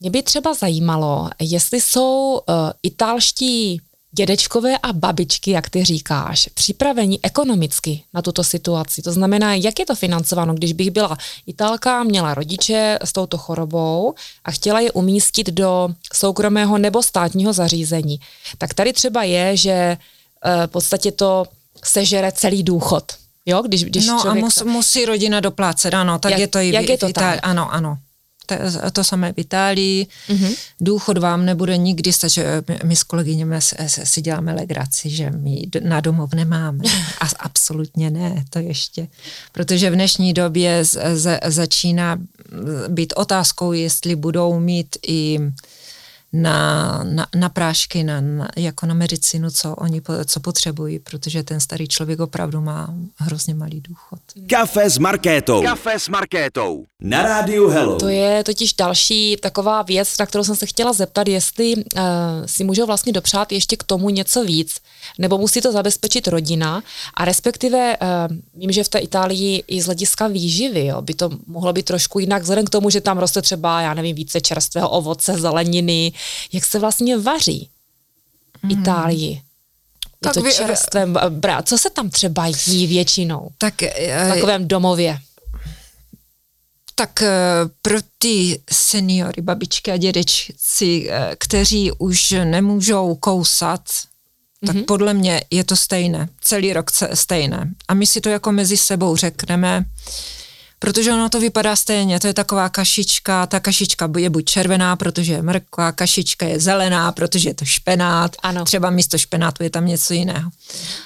mě 0.00 0.10
by 0.10 0.22
třeba 0.22 0.54
zajímalo, 0.54 1.30
jestli 1.40 1.80
jsou 1.80 2.40
uh, 2.48 2.54
italští 2.82 3.80
dědečkové 4.12 4.78
a 4.78 4.92
babičky, 4.92 5.50
jak 5.50 5.70
ty 5.70 5.84
říkáš, 5.84 6.48
připravení 6.54 7.24
ekonomicky 7.24 8.02
na 8.14 8.22
tuto 8.22 8.44
situaci. 8.44 9.02
To 9.02 9.12
znamená, 9.12 9.54
jak 9.54 9.78
je 9.78 9.86
to 9.86 9.94
financováno, 9.94 10.54
když 10.54 10.72
bych 10.72 10.90
byla 10.90 11.16
Italka, 11.46 12.02
měla 12.02 12.34
rodiče 12.34 12.98
s 13.04 13.12
touto 13.12 13.38
chorobou 13.38 14.14
a 14.44 14.50
chtěla 14.50 14.80
je 14.80 14.92
umístit 14.92 15.46
do 15.46 15.88
soukromého 16.12 16.78
nebo 16.78 17.02
státního 17.02 17.52
zařízení. 17.52 18.20
Tak 18.58 18.74
tady 18.74 18.92
třeba 18.92 19.22
je, 19.22 19.56
že 19.56 19.70
eh, 19.70 20.66
v 20.66 20.70
podstatě 20.70 21.12
to 21.12 21.44
sežere 21.84 22.32
celý 22.32 22.62
důchod. 22.62 23.04
Jo, 23.46 23.62
když, 23.62 23.84
když 23.84 24.06
no 24.06 24.28
a 24.28 24.34
mus, 24.34 24.62
musí 24.62 25.04
rodina 25.04 25.40
doplácet, 25.40 25.94
ano, 25.94 26.18
tak 26.18 26.30
jak, 26.30 26.40
je 26.40 26.48
to 26.48 26.58
i 26.58 26.72
jak 26.72 26.88
je 26.88 26.98
to 26.98 27.12
tam? 27.12 27.38
Ano, 27.42 27.72
ano 27.72 27.98
to 28.92 29.04
samé 29.04 29.32
v 29.32 29.38
Itálii. 29.38 30.06
Mm-hmm. 30.28 30.56
Důchod 30.80 31.18
vám 31.18 31.44
nebude 31.44 31.76
nikdy 31.76 32.12
stačit. 32.12 32.44
My 32.84 32.96
s 32.96 33.02
kolegyněmi 33.02 33.56
si 33.86 34.22
děláme 34.22 34.54
legraci, 34.54 35.10
že 35.10 35.30
my 35.30 35.62
na 35.82 36.00
domov 36.00 36.34
nemáme. 36.34 36.84
A 37.20 37.28
absolutně 37.38 38.10
ne, 38.10 38.44
to 38.50 38.58
ještě. 38.58 39.08
Protože 39.52 39.90
v 39.90 39.94
dnešní 39.94 40.32
době 40.32 40.84
z, 40.84 40.98
z, 41.14 41.40
začíná 41.46 42.18
být 42.88 43.12
otázkou, 43.16 43.72
jestli 43.72 44.16
budou 44.16 44.60
mít 44.60 44.96
i 45.06 45.38
na, 46.32 47.00
na, 47.04 47.26
na 47.34 47.48
prášky, 47.48 48.04
na, 48.04 48.20
na, 48.20 48.48
jako 48.56 48.86
na 48.86 48.94
medicinu, 48.94 49.50
co 49.50 49.74
oni 49.74 50.02
co 50.26 50.40
potřebují, 50.40 50.98
protože 50.98 51.42
ten 51.42 51.60
starý 51.60 51.88
člověk 51.88 52.20
opravdu 52.20 52.60
má 52.60 52.94
hrozně 53.16 53.54
malý 53.54 53.80
důchod. 53.80 54.18
Kafe 54.50 54.90
s 54.90 54.98
Markétou. 54.98 55.62
Kafe 55.62 55.98
s 55.98 56.08
Markétou. 56.08 56.84
Na 57.00 57.22
rádiu 57.22 57.68
Hello. 57.68 57.96
To 57.98 58.08
je 58.08 58.44
totiž 58.44 58.72
další 58.72 59.36
taková 59.42 59.82
věc, 59.82 60.18
na 60.18 60.26
kterou 60.26 60.44
jsem 60.44 60.56
se 60.56 60.66
chtěla 60.66 60.92
zeptat, 60.92 61.28
jestli 61.28 61.76
uh, 61.76 61.82
si 62.46 62.64
můžou 62.64 62.86
vlastně 62.86 63.12
dopřát 63.12 63.52
ještě 63.52 63.76
k 63.76 63.82
tomu 63.84 64.10
něco 64.10 64.44
víc, 64.44 64.76
nebo 65.18 65.38
musí 65.38 65.60
to 65.60 65.72
zabezpečit 65.72 66.28
rodina 66.28 66.82
a 67.14 67.24
respektive 67.24 67.96
uh, 67.96 68.36
vím, 68.54 68.72
že 68.72 68.84
v 68.84 68.88
té 68.88 68.98
Itálii 68.98 69.64
i 69.66 69.82
z 69.82 69.86
hlediska 69.86 70.26
výživy 70.26 70.86
jo, 70.86 71.02
by 71.02 71.14
to 71.14 71.30
mohlo 71.46 71.72
být 71.72 71.86
trošku 71.86 72.18
jinak, 72.18 72.42
vzhledem 72.42 72.64
k 72.64 72.70
tomu, 72.70 72.90
že 72.90 73.00
tam 73.00 73.18
roste 73.18 73.42
třeba, 73.42 73.80
já 73.80 73.94
nevím, 73.94 74.16
více 74.16 74.40
čerstvého 74.40 74.90
ovoce, 74.90 75.32
zeleniny, 75.32 76.12
jak 76.52 76.64
se 76.64 76.78
vlastně 76.78 77.18
vaří 77.18 77.70
v 78.60 78.64
mm. 78.64 78.70
Itálii. 78.70 79.32
Je 79.32 79.40
tak 80.20 80.34
to 80.34 80.42
vy, 80.42 80.52
čerstvé, 80.52 81.06
brát. 81.28 81.68
Co 81.68 81.78
se 81.78 81.90
tam 81.90 82.10
třeba 82.10 82.46
jí 82.66 82.86
většinou? 82.86 83.48
Tak, 83.58 83.82
v 83.82 84.28
takovém 84.34 84.68
domově. 84.68 85.18
Tak 86.94 87.22
pro 87.82 87.98
ty 88.18 88.62
seniory, 88.72 89.42
babičky 89.42 89.90
a 89.90 89.96
dědečci, 89.96 91.10
kteří 91.38 91.92
už 91.92 92.30
nemůžou 92.30 93.14
kousat, 93.14 93.80
tak 94.66 94.76
mm-hmm. 94.76 94.84
podle 94.84 95.14
mě 95.14 95.44
je 95.50 95.64
to 95.64 95.76
stejné, 95.76 96.28
celý 96.40 96.72
rok 96.72 96.90
stejné. 97.14 97.70
A 97.88 97.94
my 97.94 98.06
si 98.06 98.20
to 98.20 98.28
jako 98.28 98.52
mezi 98.52 98.76
sebou 98.76 99.16
řekneme, 99.16 99.84
protože 100.80 101.12
ono 101.12 101.28
to 101.28 101.40
vypadá 101.40 101.76
stejně, 101.76 102.20
to 102.20 102.26
je 102.26 102.34
taková 102.34 102.68
kašička, 102.68 103.46
ta 103.46 103.60
kašička 103.60 104.10
je 104.18 104.30
buď 104.30 104.44
červená, 104.44 104.96
protože 104.96 105.32
je 105.32 105.42
mrkva, 105.42 105.92
kašička 105.92 106.46
je 106.46 106.60
zelená, 106.60 107.12
protože 107.12 107.48
je 107.48 107.54
to 107.54 107.64
špenát, 107.64 108.36
ano. 108.42 108.64
třeba 108.64 108.90
místo 108.90 109.18
špenátu 109.18 109.62
je 109.62 109.70
tam 109.70 109.86
něco 109.86 110.14
jiného. 110.14 110.50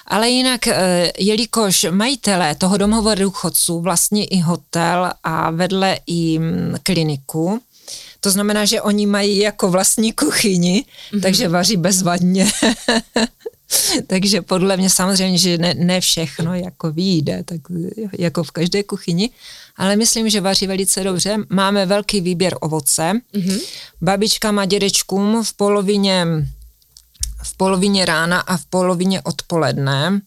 Ale 0.07 0.31
jinak, 0.31 0.67
eh, 0.67 1.13
jelikož 1.19 1.87
majitelé 1.91 2.55
toho 2.55 2.77
domova 2.77 3.15
důchodců 3.15 3.81
vlastně 3.81 4.25
i 4.25 4.41
hotel 4.41 5.11
a 5.25 5.51
vedle 5.51 5.99
i 6.07 6.39
mm, 6.39 6.75
kliniku, 6.83 7.61
to 8.21 8.31
znamená, 8.31 8.65
že 8.65 8.83
oni 8.83 9.07
mají 9.07 9.39
jako 9.39 9.71
vlastní 9.71 10.13
kuchyni, 10.13 10.85
mm-hmm. 10.85 11.21
takže 11.21 11.49
vaří 11.49 11.77
bezvadně. 11.77 12.51
takže 14.07 14.43
podle 14.43 14.77
mě 14.77 14.91
samozřejmě, 14.91 15.39
že 15.39 15.59
ne, 15.59 15.75
ne 15.75 16.01
všechno 16.01 16.55
jako 16.55 16.93
vyjde, 16.93 17.43
tak 17.45 17.61
jako 18.19 18.45
v 18.45 18.51
každé 18.51 18.83
kuchyni, 18.83 19.31
ale 19.77 19.97
myslím, 19.97 20.31
že 20.31 20.41
vaří 20.41 20.67
velice 20.67 21.05
dobře. 21.05 21.37
Máme 21.51 21.87
velký 21.87 22.21
výběr 22.21 22.57
ovoce. 22.61 23.13
Mm-hmm. 23.35 23.61
Babička 24.03 24.53
má 24.53 24.65
dědečkům 24.65 25.45
v 25.45 25.53
polovině 25.53 26.27
v 27.45 27.57
polovině 27.57 28.05
rána 28.05 28.41
a 28.41 28.57
v 28.57 28.65
polovině 28.65 29.23
odpoledne, 29.23 30.21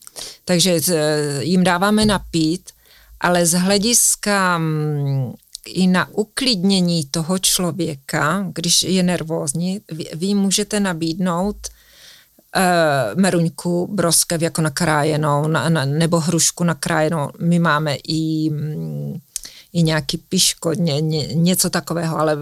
takže 0.45 0.79
eh, 0.89 1.43
jim 1.43 1.63
dáváme 1.63 2.05
napít, 2.05 2.69
ale 3.19 3.45
z 3.45 3.53
hlediska 3.53 4.57
mm, 4.57 5.33
i 5.65 5.87
na 5.87 6.09
uklidnění 6.11 7.05
toho 7.05 7.39
člověka, 7.39 8.47
když 8.53 8.83
je 8.83 9.03
nervózní, 9.03 9.81
vy, 9.91 10.05
vy 10.13 10.33
můžete 10.33 10.79
nabídnout 10.79 11.57
meruňku, 13.15 13.87
broskev 13.91 14.41
jako 14.41 14.61
nakrájenou, 14.61 15.47
na, 15.47 15.69
na, 15.69 15.85
nebo 15.85 16.19
hrušku 16.19 16.63
nakrájenou. 16.63 17.29
My 17.39 17.59
máme 17.59 17.95
i, 17.95 18.49
mm, 18.49 19.19
i 19.73 19.83
nějaký 19.83 20.17
piško, 20.17 20.73
ně, 20.73 21.01
ně, 21.01 21.27
něco 21.27 21.69
takového, 21.69 22.19
ale 22.19 22.37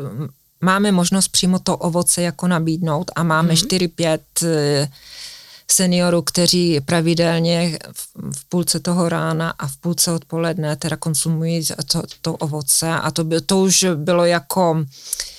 máme 0.61 0.91
možnost 0.91 1.27
přímo 1.27 1.59
to 1.59 1.77
ovoce 1.77 2.21
jako 2.21 2.47
nabídnout 2.47 3.11
a 3.15 3.23
máme 3.23 3.53
hmm. 3.53 3.57
4-5 3.57 4.19
eh, 4.43 4.89
seniorů, 5.71 6.21
kteří 6.21 6.81
pravidelně 6.81 7.79
v, 7.93 8.09
v 8.35 8.45
půlce 8.49 8.79
toho 8.79 9.09
rána 9.09 9.53
a 9.59 9.67
v 9.67 9.77
půlce 9.77 10.11
odpoledne 10.11 10.75
teda 10.75 10.97
konzumují 10.97 11.65
to, 11.91 12.01
to 12.21 12.33
ovoce 12.33 12.89
a 12.89 13.11
to, 13.11 13.23
by, 13.23 13.41
to 13.41 13.59
už 13.59 13.85
bylo 13.95 14.25
jako 14.25 14.77
eh, 14.79 15.34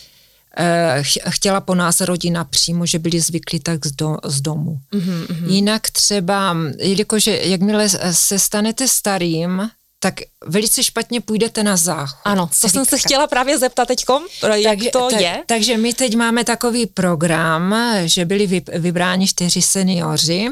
chtěla 1.29 1.61
po 1.61 1.75
nás 1.75 2.01
rodina 2.01 2.45
přímo, 2.45 2.87
že 2.87 2.99
byli 2.99 3.21
zvyklí 3.21 3.61
tak 3.61 3.87
z, 3.87 3.92
do, 3.92 4.16
z 4.25 4.40
domu. 4.40 4.79
Mm-hmm. 4.92 5.47
Jinak 5.47 5.90
třeba, 5.90 6.57
jelikož 6.79 7.27
jakmile 7.27 7.88
se 8.12 8.38
stanete 8.38 8.88
starým, 8.88 9.71
tak 9.99 10.14
velice 10.47 10.83
špatně 10.83 11.21
půjdete 11.21 11.62
na 11.62 11.77
záchod. 11.77 12.21
Ano, 12.25 12.51
to 12.61 12.69
jsem 12.69 12.85
se 12.85 12.99
chtěla 12.99 13.27
právě 13.27 13.59
zeptat 13.59 13.88
teďkom, 13.88 14.23
jak 14.55 14.79
tak, 14.79 14.92
to 14.92 15.09
tak, 15.11 15.21
je. 15.21 15.42
Takže 15.47 15.77
my 15.77 15.95
teď 15.95 16.16
máme 16.16 16.45
takový 16.45 16.87
program, 16.87 17.75
že 18.05 18.25
byli 18.25 18.62
vybráni 18.79 19.29
čtyři 19.29 19.62
seniori 19.62 20.49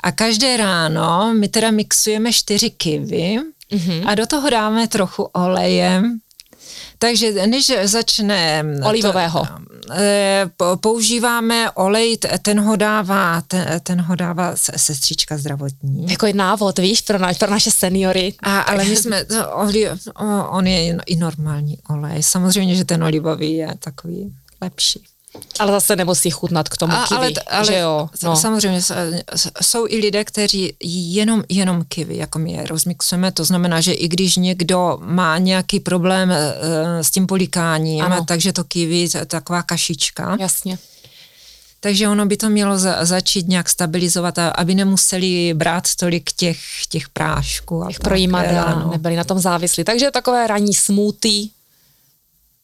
a 0.00 0.12
každé 0.12 0.56
ráno 0.56 1.34
my 1.34 1.48
teda 1.48 1.70
mixujeme 1.70 2.32
čtyři 2.32 2.70
kivy 2.70 3.38
mm-hmm. 3.72 4.02
a 4.06 4.14
do 4.14 4.26
toho 4.26 4.50
dáme 4.50 4.88
trochu 4.88 5.22
oleje, 5.22 6.02
takže 6.98 7.46
než 7.46 7.72
začne... 7.84 8.64
Olivového. 8.84 9.40
To, 9.40 9.92
eh, 9.94 10.50
používáme 10.80 11.70
olej, 11.70 12.18
ten 12.42 12.60
ho 12.60 12.76
dává, 12.76 13.40
ten, 13.40 13.80
ten 13.82 14.00
ho 14.00 14.14
dává 14.14 14.56
sestřička 14.56 15.38
zdravotní. 15.38 16.10
Jako 16.10 16.26
je 16.26 16.32
návod, 16.34 16.78
víš, 16.78 17.00
pro, 17.00 17.18
na, 17.18 17.34
pro 17.34 17.50
naše 17.50 17.70
seniory. 17.70 18.34
A, 18.42 18.60
ale 18.60 18.84
my 18.84 18.96
jsme, 18.96 19.24
on 20.48 20.66
je 20.66 20.98
i 21.06 21.16
normální 21.16 21.78
olej. 21.90 22.22
Samozřejmě, 22.22 22.74
že 22.74 22.84
ten 22.84 23.04
olivový 23.04 23.52
je 23.52 23.74
takový 23.78 24.34
lepší. 24.60 25.04
Ale 25.58 25.72
zase 25.72 25.96
nemusí 25.96 26.30
chutnat 26.30 26.68
k 26.68 26.76
tomu 26.76 26.92
a, 26.92 27.06
kiwi, 27.08 27.18
ale, 27.18 27.32
ale, 27.50 27.66
že 27.66 27.78
jo? 27.78 28.08
No. 28.22 28.36
Samozřejmě 28.36 28.80
jsou 29.62 29.86
i 29.88 29.96
lidé, 29.96 30.24
kteří 30.24 30.76
jenom, 31.14 31.44
jenom 31.48 31.84
kiwi, 31.88 32.16
jako 32.16 32.38
my 32.38 32.52
je 32.52 32.66
rozmixujeme, 32.66 33.32
to 33.32 33.44
znamená, 33.44 33.80
že 33.80 33.92
i 33.92 34.08
když 34.08 34.36
někdo 34.36 34.98
má 35.00 35.38
nějaký 35.38 35.80
problém 35.80 36.30
uh, 36.30 36.36
s 37.00 37.10
tím 37.10 37.26
polikáním, 37.26 38.04
ano. 38.04 38.24
takže 38.24 38.52
to 38.52 38.64
kiwi 38.64 38.98
je 38.98 39.26
taková 39.26 39.62
kašička. 39.62 40.36
Jasně. 40.40 40.78
Takže 41.80 42.08
ono 42.08 42.26
by 42.26 42.36
to 42.36 42.48
mělo 42.48 42.78
za, 42.78 43.04
začít 43.04 43.48
nějak 43.48 43.68
stabilizovat, 43.68 44.38
aby 44.38 44.74
nemuseli 44.74 45.54
brát 45.54 45.84
tolik 45.98 46.32
těch, 46.32 46.58
těch 46.88 47.08
prášků. 47.08 47.84
Těch 47.88 48.00
projímadel, 48.00 48.88
nebyli 48.90 49.16
na 49.16 49.24
tom 49.24 49.38
závislí. 49.38 49.84
Takže 49.84 50.10
takové 50.10 50.46
ranní 50.46 50.74
smoothie, 50.74 51.48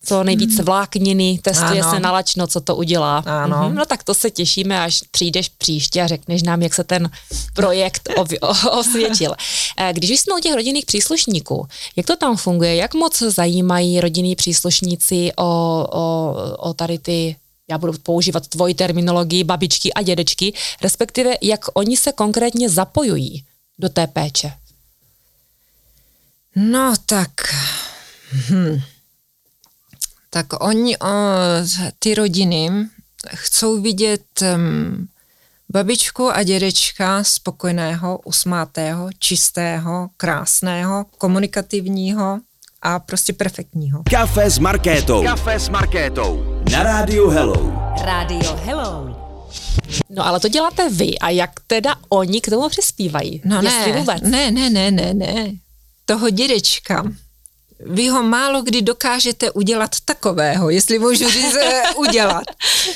co 0.04 0.24
nejvíce 0.24 0.56
hmm. 0.56 0.64
vlákniny, 0.64 1.38
testuje 1.42 1.82
ano. 1.82 1.90
se 1.90 2.00
na 2.00 2.12
lačno, 2.12 2.46
co 2.46 2.60
to 2.60 2.76
udělá. 2.76 3.18
Ano. 3.18 3.62
Mhm, 3.68 3.74
no 3.74 3.84
tak 3.84 4.04
to 4.04 4.14
se 4.14 4.30
těšíme, 4.30 4.80
až 4.80 5.00
přijdeš 5.10 5.48
příště 5.48 6.02
a 6.02 6.06
řekneš 6.06 6.42
nám, 6.42 6.62
jak 6.62 6.74
se 6.74 6.84
ten 6.84 7.10
projekt 7.54 8.08
osvědčil. 8.70 9.34
Eh, 9.78 9.92
když 9.92 10.20
jsme 10.20 10.34
u 10.34 10.40
těch 10.40 10.54
rodinných 10.54 10.86
příslušníků, 10.86 11.66
jak 11.96 12.06
to 12.06 12.16
tam 12.16 12.36
funguje, 12.36 12.76
jak 12.76 12.94
moc 12.94 13.18
zajímají 13.18 14.00
rodinní 14.00 14.36
příslušníci 14.36 15.32
o, 15.36 15.44
o, 15.92 16.34
o 16.58 16.74
tady 16.74 16.98
ty 16.98 17.36
já 17.68 17.78
budu 17.78 17.92
používat 17.92 18.46
tvoji 18.46 18.74
terminologii, 18.74 19.44
babičky 19.44 19.92
a 19.92 20.02
dědečky, 20.02 20.52
respektive 20.82 21.34
jak 21.42 21.64
oni 21.74 21.96
se 21.96 22.12
konkrétně 22.12 22.68
zapojují 22.68 23.44
do 23.78 23.88
té 23.88 24.06
péče? 24.06 24.52
No 26.56 26.94
tak, 27.06 27.30
hm 28.50 28.80
tak 30.34 30.46
oni, 30.62 30.96
ty 31.98 32.14
rodiny 32.14 32.70
chcou 33.34 33.80
vidět 33.80 34.42
babičku 35.68 36.30
a 36.30 36.42
dědečka 36.42 37.24
spokojeného, 37.24 38.20
usmátého, 38.24 39.08
čistého, 39.18 40.08
krásného, 40.16 41.06
komunikativního 41.18 42.40
a 42.82 42.98
prostě 42.98 43.32
perfektního. 43.32 44.02
Kafe 44.10 44.50
s 44.50 44.58
Markétou. 44.58 45.24
Kafe 45.24 45.60
s 45.60 45.68
Markétou. 45.68 46.62
Na 46.72 46.82
rádiu 46.82 47.30
Hello. 47.30 47.72
Rádio 48.02 48.56
Hello. 48.56 49.16
No 50.10 50.26
ale 50.26 50.40
to 50.40 50.48
děláte 50.48 50.90
vy 50.90 51.18
a 51.18 51.30
jak 51.30 51.50
teda 51.66 51.94
oni 52.08 52.40
k 52.40 52.50
tomu 52.50 52.68
přispívají? 52.68 53.42
No 53.44 53.62
Jestli 53.62 53.92
ne, 53.92 53.98
vůbec? 53.98 54.22
ne, 54.22 54.50
ne, 54.50 54.70
ne, 54.70 54.90
ne, 54.90 55.14
ne. 55.14 55.52
Toho 56.04 56.30
dědečka 56.30 57.04
vy 57.80 58.08
ho 58.08 58.22
málo 58.22 58.62
kdy 58.62 58.82
dokážete 58.82 59.50
udělat 59.50 59.90
takového, 60.04 60.70
jestli 60.70 60.98
můžu 60.98 61.30
říct 61.30 61.54
eh, 61.54 61.82
udělat. 61.96 62.44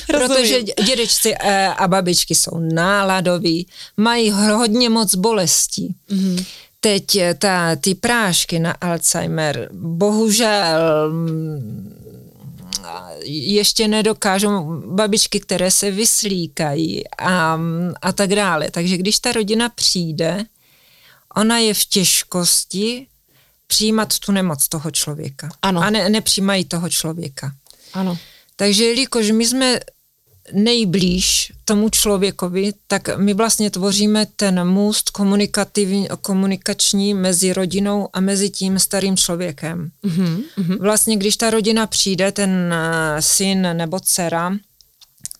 Protože 0.07 0.63
dědečci 0.63 1.35
eh, 1.39 1.67
a 1.67 1.87
babičky 1.87 2.35
jsou 2.35 2.59
náladoví, 2.59 3.67
mají 3.97 4.31
hodně 4.31 4.89
moc 4.89 5.15
bolestí. 5.15 5.95
Mm-hmm. 6.11 6.45
Teď 6.79 7.15
eh, 7.15 7.33
ta, 7.33 7.75
ty 7.75 7.95
prášky 7.95 8.59
na 8.59 8.71
Alzheimer, 8.71 9.69
bohužel 9.73 11.09
mm, 11.11 11.95
ještě 13.23 13.87
nedokážou 13.87 14.81
babičky, 14.85 15.39
které 15.39 15.71
se 15.71 15.91
vyslíkají 15.91 17.03
a, 17.17 17.59
a 18.01 18.11
tak 18.11 18.29
dále. 18.29 18.71
Takže 18.71 18.97
když 18.97 19.19
ta 19.19 19.31
rodina 19.31 19.69
přijde, 19.69 20.45
ona 21.35 21.57
je 21.57 21.73
v 21.73 21.85
těžkosti, 21.85 23.07
přijímat 23.69 24.19
tu 24.19 24.31
nemoc 24.31 24.67
toho 24.67 24.91
člověka. 24.91 25.49
Ano. 25.61 25.81
A 25.81 25.89
ne, 25.89 26.09
nepřijímají 26.09 26.65
toho 26.65 26.89
člověka. 26.89 27.53
Ano. 27.93 28.17
Takže 28.55 28.85
jelikož 28.85 29.31
my 29.31 29.47
jsme 29.47 29.79
nejblíž 30.53 31.53
tomu 31.65 31.89
člověkovi, 31.89 32.73
tak 32.87 33.17
my 33.17 33.33
vlastně 33.33 33.69
tvoříme 33.69 34.25
ten 34.35 34.67
můst 34.67 35.09
komunikativní, 35.09 36.07
komunikační 36.21 37.13
mezi 37.13 37.53
rodinou 37.53 38.09
a 38.13 38.19
mezi 38.19 38.49
tím 38.49 38.79
starým 38.79 39.17
člověkem. 39.17 39.91
Mm-hmm. 40.03 40.81
Vlastně, 40.81 41.17
když 41.17 41.37
ta 41.37 41.49
rodina 41.49 41.87
přijde, 41.87 42.31
ten 42.31 42.73
eh, 42.73 43.21
syn 43.21 43.67
nebo 43.73 43.99
dcera, 43.99 44.57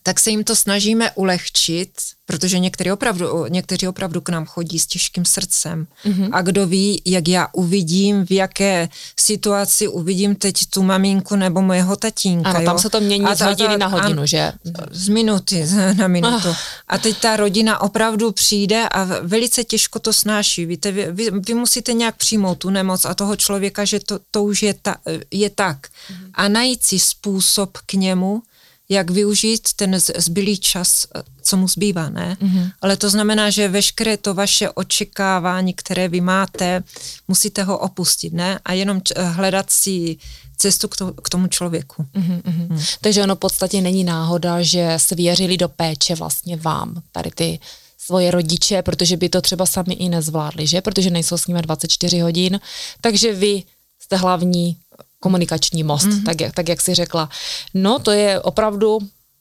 tak 0.02 0.20
se 0.20 0.30
jim 0.30 0.44
to 0.44 0.56
snažíme 0.56 1.10
ulehčit, 1.10 1.90
protože 2.26 2.58
někteří 2.58 2.92
opravdu, 2.92 3.46
někteří 3.48 3.88
opravdu 3.88 4.20
k 4.20 4.28
nám 4.28 4.46
chodí 4.46 4.78
s 4.78 4.86
těžkým 4.86 5.24
srdcem. 5.24 5.86
Mm-hmm. 6.04 6.28
A 6.32 6.42
kdo 6.42 6.66
ví, 6.66 7.02
jak 7.04 7.28
já 7.28 7.48
uvidím, 7.52 8.26
v 8.26 8.32
jaké 8.32 8.88
situaci 9.18 9.88
uvidím 9.88 10.34
teď 10.34 10.56
tu 10.70 10.82
maminku 10.82 11.36
nebo 11.36 11.62
mojeho 11.62 11.96
tatínka. 11.96 12.50
Ano, 12.50 12.60
jo? 12.60 12.66
tam 12.66 12.78
se 12.78 12.90
to 12.90 13.00
mění 13.00 13.24
a 13.24 13.34
z 13.34 13.40
hodiny 13.40 13.78
na 13.78 13.86
hodinu, 13.86 14.22
a, 14.22 14.26
že? 14.26 14.52
Z 14.90 15.08
minuty 15.08 15.66
na 15.96 16.08
minutu. 16.08 16.48
Oh. 16.48 16.56
A 16.88 16.98
teď 16.98 17.18
ta 17.18 17.36
rodina 17.36 17.80
opravdu 17.80 18.32
přijde 18.32 18.88
a 18.88 19.04
velice 19.22 19.64
těžko 19.64 19.98
to 19.98 20.12
snáší. 20.12 20.66
Víte, 20.66 20.92
vy, 20.92 21.06
vy, 21.12 21.30
vy 21.30 21.54
musíte 21.54 21.92
nějak 21.92 22.16
přijmout 22.16 22.58
tu 22.58 22.70
nemoc 22.70 23.04
a 23.04 23.14
toho 23.14 23.36
člověka, 23.36 23.84
že 23.84 24.00
to, 24.00 24.18
to 24.30 24.44
už 24.44 24.62
je, 24.62 24.74
ta, 24.74 24.96
je 25.30 25.50
tak. 25.50 25.86
Mm-hmm. 25.86 26.30
A 26.34 26.48
najít 26.48 26.82
si 26.82 26.98
způsob 26.98 27.78
k 27.86 27.92
němu, 27.92 28.42
jak 28.90 29.10
využít 29.10 29.68
ten 29.76 30.00
zbylý 30.16 30.58
čas, 30.58 31.06
co 31.42 31.56
mu 31.56 31.68
zbývá, 31.68 32.10
ne? 32.10 32.36
Mm-hmm. 32.42 32.72
Ale 32.80 32.96
to 32.96 33.10
znamená, 33.10 33.50
že 33.50 33.68
veškeré 33.68 34.16
to 34.16 34.34
vaše 34.34 34.70
očekávání, 34.70 35.74
které 35.74 36.08
vy 36.08 36.20
máte, 36.20 36.82
musíte 37.28 37.62
ho 37.62 37.78
opustit, 37.78 38.32
ne? 38.32 38.60
A 38.64 38.72
jenom 38.72 39.02
č- 39.02 39.14
hledat 39.22 39.70
si 39.70 40.16
cestu 40.56 40.88
k, 40.88 40.96
to, 40.96 41.12
k 41.12 41.28
tomu 41.28 41.46
člověku. 41.46 42.06
Mm-hmm. 42.14 42.42
Mm. 42.46 42.80
Takže 43.00 43.22
ono 43.22 43.36
v 43.36 43.38
podstatě 43.38 43.80
není 43.80 44.04
náhoda, 44.04 44.62
že 44.62 44.94
svěřili 44.96 45.56
do 45.56 45.68
péče 45.68 46.14
vlastně 46.14 46.56
vám, 46.56 47.02
tady 47.12 47.30
ty 47.30 47.58
svoje 47.98 48.30
rodiče, 48.30 48.82
protože 48.82 49.16
by 49.16 49.28
to 49.28 49.40
třeba 49.40 49.66
sami 49.66 49.94
i 49.94 50.08
nezvládli, 50.08 50.66
že? 50.66 50.80
Protože 50.80 51.10
nejsou 51.10 51.36
s 51.36 51.46
nimi 51.46 51.62
24 51.62 52.20
hodin, 52.20 52.60
takže 53.00 53.32
vy 53.32 53.62
jste 54.00 54.16
hlavní 54.16 54.76
komunikační 55.20 55.82
most, 55.82 56.06
mm-hmm. 56.06 56.24
tak, 56.24 56.40
jak, 56.40 56.54
tak 56.54 56.68
jak 56.68 56.80
si 56.80 56.94
řekla. 56.94 57.28
No, 57.74 57.98
to 57.98 58.10
je 58.10 58.40
opravdu 58.40 58.98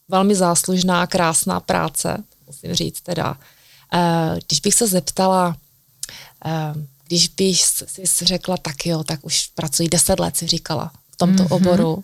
velmi 0.09 0.35
záslužná, 0.35 1.07
krásná 1.07 1.59
práce, 1.59 2.23
musím 2.47 2.73
říct 2.73 3.01
teda. 3.01 3.35
Uh, 3.93 4.39
když 4.47 4.59
bych 4.59 4.73
se 4.73 4.87
zeptala, 4.87 5.57
uh, 6.45 6.83
když 7.07 7.27
bych 7.27 7.65
si 8.05 8.25
řekla, 8.25 8.57
tak 8.57 8.85
jo, 8.85 9.03
tak 9.03 9.19
už 9.25 9.47
pracuji 9.47 9.89
deset 9.89 10.19
let, 10.19 10.37
si 10.37 10.47
říkala 10.47 10.91
v 11.11 11.15
tomto 11.15 11.43
mm-hmm. 11.43 11.55
oboru. 11.55 11.93
Uh, 11.93 12.03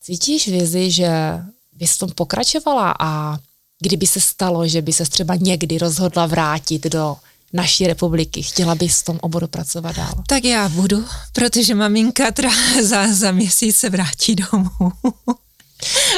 cítíš 0.00 0.48
vizi, 0.48 0.90
že 0.90 1.40
bys 1.72 1.92
v 1.92 1.98
tom 1.98 2.10
pokračovala 2.10 2.94
a 3.00 3.38
kdyby 3.80 4.06
se 4.06 4.20
stalo, 4.20 4.68
že 4.68 4.82
by 4.82 4.92
se 4.92 5.04
třeba 5.04 5.34
někdy 5.34 5.78
rozhodla 5.78 6.26
vrátit 6.26 6.84
do 6.84 7.16
naší 7.54 7.86
republiky, 7.86 8.42
chtěla 8.42 8.74
bys 8.74 9.00
v 9.00 9.04
tom 9.04 9.18
oboru 9.22 9.46
pracovat 9.46 9.96
dál? 9.96 10.14
Tak 10.26 10.44
já 10.44 10.68
budu, 10.68 11.04
protože 11.32 11.74
maminka 11.74 12.30
tra- 12.30 12.82
za, 12.82 13.12
za 13.12 13.32
měsíc 13.32 13.76
se 13.76 13.90
vrátí 13.90 14.34
domů. 14.34 14.92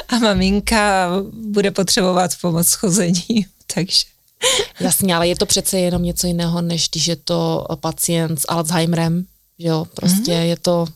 A 0.08 0.18
maminka 0.18 1.10
bude 1.32 1.70
potřebovat 1.70 2.30
pomoc 2.40 2.72
chození, 2.72 3.46
takže... 3.74 4.04
Jasně, 4.80 5.16
ale 5.16 5.28
je 5.28 5.36
to 5.36 5.46
přece 5.46 5.78
jenom 5.78 6.02
něco 6.02 6.26
jiného, 6.26 6.62
než 6.62 6.88
když 6.90 7.06
je 7.06 7.16
to 7.16 7.66
pacient 7.80 8.40
s 8.40 8.44
Alzheimerem, 8.48 9.24
že 9.58 9.68
jo, 9.68 9.86
prostě 9.94 10.32
mm-hmm. 10.32 10.42
je 10.42 10.56
to 10.56 10.86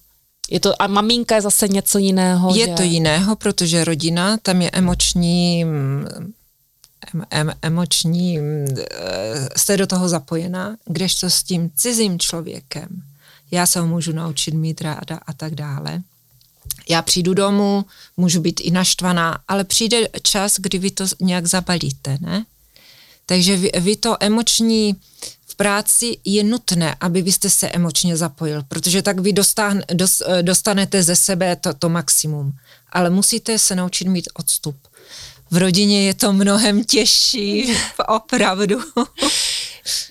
je 0.51 0.61
to, 0.61 0.83
a 0.83 0.87
maminka 0.87 1.35
je 1.35 1.41
zase 1.41 1.69
něco 1.69 1.99
jiného. 1.99 2.55
Je 2.55 2.67
že... 2.67 2.75
to 2.75 2.83
jiného, 2.83 3.37
protože 3.37 3.85
rodina, 3.85 4.37
tam 4.43 4.63
je 4.63 4.71
emoční, 4.71 5.65
mm, 5.65 6.07
em, 7.15 7.25
em, 7.31 7.53
emoční, 7.63 8.39
eh, 8.39 9.49
jste 9.57 9.77
do 9.77 9.87
toho 9.87 10.09
zapojená, 10.09 10.77
kdežto 10.85 11.31
s 11.31 11.43
tím 11.43 11.71
cizím 11.77 12.19
člověkem, 12.19 12.89
já 13.51 13.67
se 13.67 13.81
ho 13.81 13.87
můžu 13.87 14.13
naučit 14.13 14.55
mít 14.55 14.81
ráda 14.81 15.21
a 15.27 15.33
tak 15.33 15.55
dále. 15.55 16.03
Já 16.89 17.03
přijdu 17.03 17.35
domů, 17.35 17.85
můžu 18.17 18.41
být 18.41 18.61
i 18.61 18.71
naštvaná, 18.71 19.39
ale 19.49 19.65
přijde 19.65 20.09
čas, 20.23 20.55
kdy 20.59 20.79
vy 20.79 20.91
to 20.91 21.05
nějak 21.21 21.47
zabalíte, 21.47 22.19
ne? 22.21 22.45
Takže 23.27 23.57
vy, 23.57 23.71
vy 23.81 23.97
to 23.97 24.17
emoční 24.21 24.97
v 25.47 25.55
práci 25.55 26.17
je 26.25 26.45
nutné, 26.45 26.97
aby 27.01 27.23
vy 27.23 27.33
jste 27.33 27.51
se 27.51 27.69
emočně 27.69 28.17
zapojil, 28.17 28.63
protože 28.63 29.03
tak 29.03 29.21
vy 29.21 29.33
dostan, 29.33 29.83
dos, 29.93 30.23
dostanete 30.43 31.03
ze 31.03 31.17
sebe 31.17 31.57
to, 31.57 31.75
to 31.75 31.89
maximum. 31.89 32.53
Ale 32.93 33.11
musíte 33.11 33.59
se 33.59 33.75
naučit 33.75 34.09
mít 34.09 34.29
odstup. 34.35 34.77
V 35.51 35.57
rodině 35.57 36.07
je 36.07 36.15
to 36.15 36.33
mnohem 36.33 36.85
těžší, 36.85 37.75
opravdu. 38.09 38.79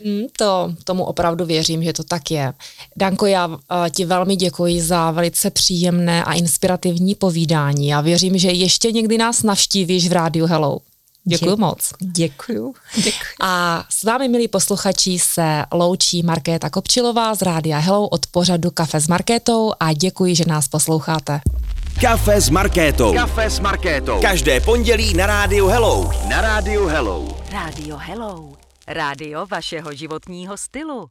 Mm, 0.06 0.22
to, 0.38 0.74
tomu 0.84 1.04
opravdu 1.04 1.46
věřím, 1.46 1.84
že 1.84 1.94
to 1.94 2.04
tak 2.04 2.32
je. 2.32 2.54
Danko, 2.96 3.26
já 3.26 3.48
uh, 3.48 3.58
ti 3.92 4.06
velmi 4.06 4.36
děkuji 4.36 4.82
za 4.82 5.12
velice 5.12 5.50
příjemné 5.50 6.24
a 6.24 6.34
inspirativní 6.34 7.16
povídání. 7.16 7.88
Já 7.88 8.02
věřím, 8.02 8.38
že 8.38 8.52
ještě 8.52 8.92
někdy 8.92 9.18
nás 9.18 9.44
navštívíš 9.44 10.10
v 10.10 10.12
rádiu 10.12 10.46
Hello. 10.46 10.80
Děkuji 11.24 11.56
Dě- 11.56 11.60
moc. 11.60 11.94
Děkuju. 12.00 12.74
Děkuju. 12.96 13.14
A 13.42 13.86
s 13.90 14.04
vámi, 14.04 14.28
milí 14.28 14.48
posluchači, 14.48 15.20
se 15.20 15.64
loučí 15.74 16.24
Markéta 16.24 16.70
Kopčilová 16.70 17.36
z 17.36 17.42
Rádia 17.42 17.80
Hello 17.80 18.08
od 18.08 18.28
pořadu 18.28 18.72
Kafe 18.72 19.00
s 19.00 19.08
Markétou 19.08 19.74
a 19.80 19.94
děkuji, 19.94 20.36
že 20.36 20.44
nás 20.48 20.68
posloucháte. 20.68 21.42
Kafe 21.98 22.42
s 22.42 22.50
Markétou. 22.50 23.14
Kafe 23.14 23.50
s 23.50 23.60
Markétou. 23.60 24.22
Každé 24.22 24.60
pondělí 24.62 25.14
na 25.14 25.26
rádiu 25.26 25.68
Hello. 25.68 26.12
Na 26.30 26.42
rádiu 26.42 26.88
Hello. 26.88 27.38
Radio 27.52 27.98
Hello. 27.98 28.52
Rádio 28.88 29.46
vašeho 29.46 29.94
životního 29.94 30.58
stylu. 30.58 31.10